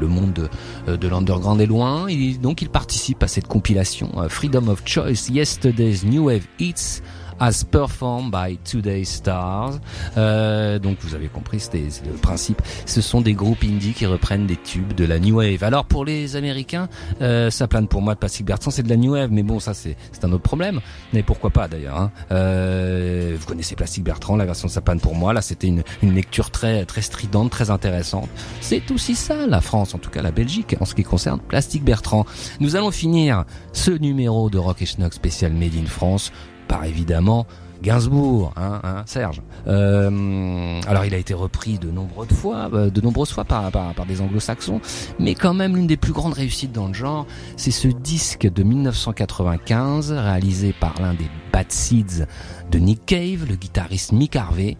le, 0.00 0.06
monde 0.06 0.48
de, 0.86 0.96
de 0.96 1.08
l'underground 1.08 1.60
est 1.60 1.66
loin. 1.66 2.06
Et 2.06 2.34
donc 2.34 2.62
ils 2.62 2.70
participent 2.70 3.24
à 3.24 3.28
cette 3.28 3.48
compilation 3.48 4.12
Freedom 4.28 4.68
of 4.68 4.82
Choice, 4.84 5.28
Yesterday's 5.30 6.04
New 6.04 6.26
Wave 6.26 6.46
Hits 6.60 7.02
as 7.40 7.64
performed 7.64 8.30
by 8.30 8.58
Today's 8.58 9.08
Stars. 9.08 9.78
Euh, 10.16 10.78
donc 10.78 10.98
vous 11.00 11.14
avez 11.14 11.28
compris, 11.28 11.60
c'était 11.60 11.84
le 12.04 12.16
principe. 12.16 12.62
Ce 12.86 13.00
sont 13.00 13.20
des 13.20 13.34
groupes 13.34 13.64
indie 13.64 13.92
qui 13.92 14.06
reprennent 14.06 14.46
des 14.46 14.56
tubes 14.56 14.94
de 14.94 15.04
la 15.04 15.18
New 15.18 15.36
Wave. 15.36 15.62
Alors 15.62 15.84
pour 15.84 16.04
les 16.04 16.36
Américains, 16.36 16.88
euh, 17.20 17.50
ça 17.50 17.68
plane 17.68 17.88
pour 17.88 18.02
moi 18.02 18.14
de 18.14 18.18
Plastic 18.18 18.46
Bertrand, 18.46 18.70
c'est 18.70 18.82
de 18.82 18.88
la 18.88 18.96
New 18.96 19.12
Wave, 19.12 19.30
mais 19.30 19.42
bon 19.42 19.60
ça 19.60 19.74
c'est 19.74 19.96
c'est 20.12 20.24
un 20.24 20.32
autre 20.32 20.42
problème. 20.42 20.80
Mais 21.12 21.22
pourquoi 21.22 21.50
pas 21.50 21.68
d'ailleurs. 21.68 21.98
Hein. 21.98 22.10
Euh, 22.30 23.36
vous 23.38 23.46
connaissez 23.46 23.76
Plastic 23.76 24.04
Bertrand, 24.04 24.36
la 24.36 24.46
version 24.46 24.68
de 24.68 24.72
ça 24.72 24.80
plane 24.80 25.00
pour 25.00 25.14
moi. 25.14 25.32
Là 25.32 25.42
c'était 25.42 25.68
une, 25.68 25.82
une 26.02 26.14
lecture 26.14 26.50
très 26.50 26.84
très 26.84 27.02
stridente, 27.02 27.50
très 27.50 27.70
intéressante. 27.70 28.28
C'est 28.60 28.90
aussi 28.90 29.14
ça 29.14 29.46
la 29.46 29.60
France, 29.60 29.94
en 29.94 29.98
tout 29.98 30.10
cas 30.10 30.22
la 30.22 30.30
Belgique, 30.30 30.76
en 30.80 30.84
ce 30.84 30.94
qui 30.94 31.02
concerne 31.02 31.40
Plastic 31.40 31.84
Bertrand. 31.84 32.26
Nous 32.60 32.76
allons 32.76 32.90
finir 32.90 33.44
ce 33.72 33.90
numéro 33.90 34.50
de 34.50 34.58
Rock 34.58 34.82
et 34.82 34.86
Schnock 34.86 35.12
spécial 35.12 35.52
Made 35.52 35.74
in 35.76 35.86
France 35.86 36.32
par 36.68 36.84
évidemment 36.84 37.46
Gainsbourg, 37.82 38.52
hein, 38.56 38.80
hein, 38.82 39.02
Serge. 39.06 39.42
Euh, 39.66 40.80
alors 40.86 41.04
il 41.04 41.14
a 41.14 41.18
été 41.18 41.34
repris 41.34 41.78
de 41.78 41.90
nombreuses 41.90 42.28
fois, 42.28 42.70
euh, 42.72 42.90
de 42.90 43.00
nombreuses 43.00 43.30
fois 43.30 43.44
par, 43.44 43.70
par, 43.70 43.94
par 43.94 44.06
des 44.06 44.20
anglo-saxons, 44.20 44.80
mais 45.18 45.34
quand 45.34 45.54
même 45.54 45.76
l'une 45.76 45.86
des 45.86 45.96
plus 45.96 46.12
grandes 46.12 46.32
réussites 46.32 46.72
dans 46.72 46.88
le 46.88 46.94
genre, 46.94 47.26
c'est 47.56 47.70
ce 47.70 47.88
disque 47.88 48.50
de 48.50 48.62
1995 48.62 50.12
réalisé 50.12 50.74
par 50.78 50.94
l'un 51.00 51.14
des 51.14 51.28
Bad 51.52 51.70
Seeds 51.70 52.24
de 52.70 52.78
Nick 52.78 53.04
Cave, 53.06 53.46
le 53.48 53.56
guitariste 53.56 54.12
Mick 54.12 54.36
Harvey, 54.36 54.76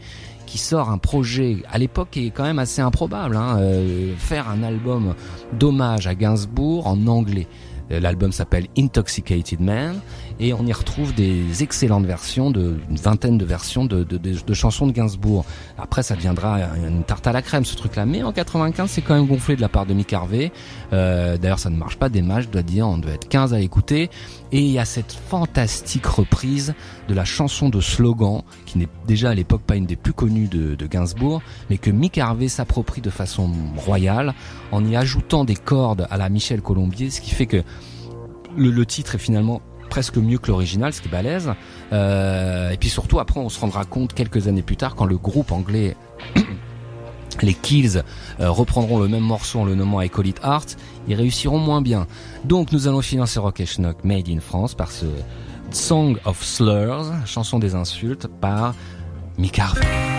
qui 0.46 0.58
sort 0.58 0.90
un 0.90 0.98
projet 0.98 1.62
à 1.70 1.78
l'époque 1.78 2.08
qui 2.12 2.26
est 2.26 2.30
quand 2.30 2.44
même 2.44 2.58
assez 2.58 2.80
improbable, 2.80 3.36
hein, 3.36 3.58
euh, 3.58 4.14
faire 4.16 4.48
un 4.48 4.62
album 4.62 5.14
d'hommage 5.52 6.06
à 6.06 6.14
Gainsbourg 6.14 6.86
en 6.86 7.06
anglais. 7.06 7.46
Euh, 7.90 8.00
L'album 8.00 8.32
s'appelle 8.32 8.66
Intoxicated 8.78 9.60
Man 9.60 10.00
et 10.38 10.52
on 10.52 10.64
y 10.66 10.72
retrouve 10.72 11.14
des 11.14 11.62
excellentes 11.62 12.04
versions, 12.04 12.50
de, 12.50 12.76
une 12.90 12.96
vingtaine 12.96 13.38
de 13.38 13.44
versions 13.44 13.84
de, 13.84 14.04
de, 14.04 14.18
de- 14.18 14.54
chansons 14.54 14.86
de 14.86 14.92
Gainsbourg. 14.92 15.44
Après, 15.78 16.02
ça 16.02 16.14
deviendra 16.14 16.58
une 16.86 17.04
tarte 17.04 17.26
à 17.26 17.32
la 17.32 17.42
crème, 17.42 17.64
ce 17.64 17.76
truc-là. 17.76 18.04
Mais 18.06 18.22
en 18.22 18.32
95, 18.32 18.90
c'est 18.90 19.00
quand 19.02 19.14
même 19.14 19.26
gonflé 19.26 19.56
de 19.56 19.60
la 19.60 19.68
part 19.68 19.86
de 19.86 19.94
Mick 19.94 20.12
Harvey. 20.12 20.52
Euh, 20.92 21.36
D'ailleurs, 21.38 21.58
ça 21.58 21.70
ne 21.70 21.76
marche 21.76 21.96
pas 21.96 22.08
des 22.08 22.22
matchs, 22.22 22.44
je 22.44 22.48
dois 22.50 22.62
dire. 22.62 22.86
On 22.86 22.98
doit 22.98 23.12
être 23.12 23.28
15 23.28 23.54
à 23.54 23.60
écouter. 23.60 24.10
Et 24.52 24.60
il 24.60 24.70
y 24.70 24.78
a 24.78 24.84
cette 24.84 25.12
fantastique 25.12 26.06
reprise 26.06 26.74
de 27.08 27.14
la 27.14 27.24
chanson 27.24 27.68
de 27.68 27.80
Slogan, 27.80 28.42
qui 28.66 28.78
n'est 28.78 28.88
déjà 29.06 29.30
à 29.30 29.34
l'époque 29.34 29.62
pas 29.62 29.76
une 29.76 29.86
des 29.86 29.96
plus 29.96 30.12
connues 30.12 30.48
de, 30.48 30.74
de 30.74 30.86
Gainsbourg, 30.86 31.42
mais 31.70 31.78
que 31.78 31.90
Mick 31.90 32.18
Harvey 32.18 32.48
s'approprie 32.48 33.00
de 33.00 33.10
façon 33.10 33.50
royale, 33.76 34.34
en 34.72 34.84
y 34.84 34.96
ajoutant 34.96 35.44
des 35.44 35.56
cordes 35.56 36.06
à 36.10 36.16
la 36.16 36.28
Michel 36.28 36.60
Colombier, 36.62 37.10
ce 37.10 37.20
qui 37.20 37.30
fait 37.30 37.46
que 37.46 37.62
le, 38.56 38.70
le 38.70 38.86
titre 38.86 39.14
est 39.16 39.18
finalement 39.18 39.60
presque 39.96 40.18
mieux 40.18 40.36
que 40.36 40.48
l'original, 40.48 40.92
ce 40.92 41.00
qui 41.00 41.08
est 41.08 41.10
balèze. 41.10 41.54
Euh, 41.90 42.68
et 42.68 42.76
puis 42.76 42.90
surtout, 42.90 43.18
après, 43.18 43.40
on 43.40 43.48
se 43.48 43.58
rendra 43.58 43.86
compte 43.86 44.12
quelques 44.12 44.46
années 44.46 44.60
plus 44.60 44.76
tard, 44.76 44.94
quand 44.94 45.06
le 45.06 45.16
groupe 45.16 45.52
anglais, 45.52 45.96
les 47.40 47.54
Kills, 47.54 48.02
euh, 48.40 48.50
reprendront 48.50 48.98
le 48.98 49.08
même 49.08 49.22
morceau 49.22 49.60
en 49.60 49.64
le 49.64 49.74
nommant 49.74 50.02
I 50.02 50.10
Call 50.10 50.26
It 50.26 50.40
Art, 50.42 50.66
ils 51.08 51.14
réussiront 51.14 51.58
moins 51.58 51.80
bien. 51.80 52.06
Donc, 52.44 52.72
nous 52.72 52.88
allons 52.88 53.00
financer 53.00 53.40
Rock 53.40 53.58
et 53.60 53.64
Schnock 53.64 54.04
Made 54.04 54.28
in 54.28 54.40
France 54.40 54.74
par 54.74 54.90
ce 54.90 55.06
Song 55.70 56.18
of 56.26 56.44
Slurs, 56.44 57.06
chanson 57.24 57.58
des 57.58 57.74
insultes, 57.74 58.26
par 58.26 58.74
Mick 59.38 59.58
Harvey. 59.58 60.15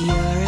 You're 0.00 0.45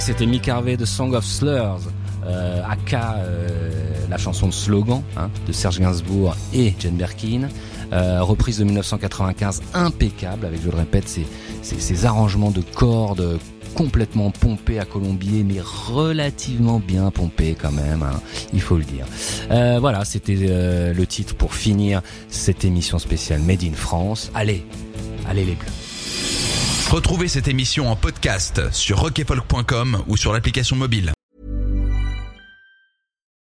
C'était 0.00 0.26
Mick 0.26 0.48
Harvey 0.48 0.76
de 0.76 0.84
Song 0.84 1.14
of 1.14 1.24
Slurs, 1.24 1.80
euh, 2.26 2.62
aka 2.68 3.16
euh, 3.18 3.70
la 4.10 4.18
chanson 4.18 4.48
de 4.48 4.52
slogan 4.52 5.02
hein, 5.16 5.30
de 5.46 5.52
Serge 5.52 5.78
Gainsbourg 5.78 6.36
et 6.52 6.74
Jane 6.78 6.96
Birkin, 6.96 7.48
euh, 7.92 8.22
reprise 8.22 8.58
de 8.58 8.64
1995 8.64 9.62
impeccable 9.72 10.46
avec, 10.46 10.62
je 10.62 10.70
le 10.70 10.76
répète, 10.76 11.08
ces, 11.08 11.26
ces, 11.62 12.06
arrangements 12.06 12.50
de 12.50 12.60
cordes 12.60 13.38
complètement 13.74 14.30
pompé 14.30 14.78
à 14.78 14.84
Colombier, 14.84 15.44
mais 15.44 15.60
relativement 15.60 16.80
bien 16.80 17.10
pompé 17.10 17.56
quand 17.60 17.72
même, 17.72 18.02
hein, 18.02 18.20
il 18.52 18.60
faut 18.60 18.76
le 18.76 18.84
dire. 18.84 19.06
Euh, 19.50 19.78
voilà, 19.80 20.04
c'était 20.04 20.36
euh, 20.40 20.92
le 20.92 21.06
titre 21.06 21.34
pour 21.34 21.54
finir 21.54 22.02
cette 22.28 22.64
émission 22.64 22.98
spéciale 22.98 23.40
Made 23.42 23.64
in 23.64 23.74
France. 23.74 24.30
Allez, 24.34 24.64
allez 25.28 25.44
les 25.44 25.54
bleus. 25.54 25.83
Retrouvez 26.94 27.26
cette 27.26 27.48
émission 27.48 27.88
en 27.88 27.96
podcast 27.96 28.70
sur 28.70 29.00
rockefolk.com 29.00 30.04
ou 30.06 30.16
sur 30.16 30.32
l'application 30.32 30.76
mobile. 30.76 31.12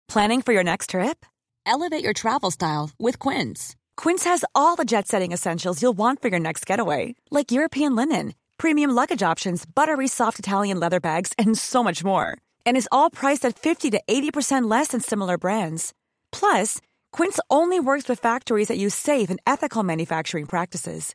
Planning 0.09 0.41
for 0.41 0.55
your 0.55 0.65
next 0.65 0.89
trip? 0.89 1.27
Elevate 1.67 2.03
your 2.03 2.15
travel 2.15 2.51
style 2.51 2.93
with 2.99 3.19
Quince. 3.19 3.77
Quince 3.99 4.25
has 4.25 4.43
all 4.55 4.75
the 4.75 4.87
jet 4.87 5.07
setting 5.07 5.33
essentials 5.33 5.83
you'll 5.83 5.93
want 5.93 6.23
for 6.23 6.29
your 6.29 6.41
next 6.41 6.65
getaway, 6.65 7.15
like 7.31 7.53
European 7.53 7.95
linen, 7.95 8.33
premium 8.57 8.91
luggage 8.91 9.23
options, 9.23 9.67
buttery 9.67 10.09
soft 10.09 10.39
Italian 10.39 10.81
leather 10.81 10.99
bags, 10.99 11.35
and 11.39 11.55
so 11.55 11.85
much 11.85 12.03
more. 12.03 12.39
And 12.65 12.75
is 12.75 12.89
all 12.91 13.11
priced 13.11 13.45
at 13.45 13.59
50 13.59 13.91
to 13.91 14.01
80% 14.09 14.71
less 14.71 14.89
than 14.89 15.01
similar 15.03 15.37
brands. 15.37 15.93
Plus, 16.31 16.81
Quince 17.13 17.39
only 17.51 17.79
works 17.79 18.09
with 18.09 18.19
factories 18.19 18.69
that 18.69 18.79
use 18.79 18.95
safe 18.95 19.29
and 19.29 19.41
ethical 19.47 19.83
manufacturing 19.83 20.47
practices. 20.47 21.15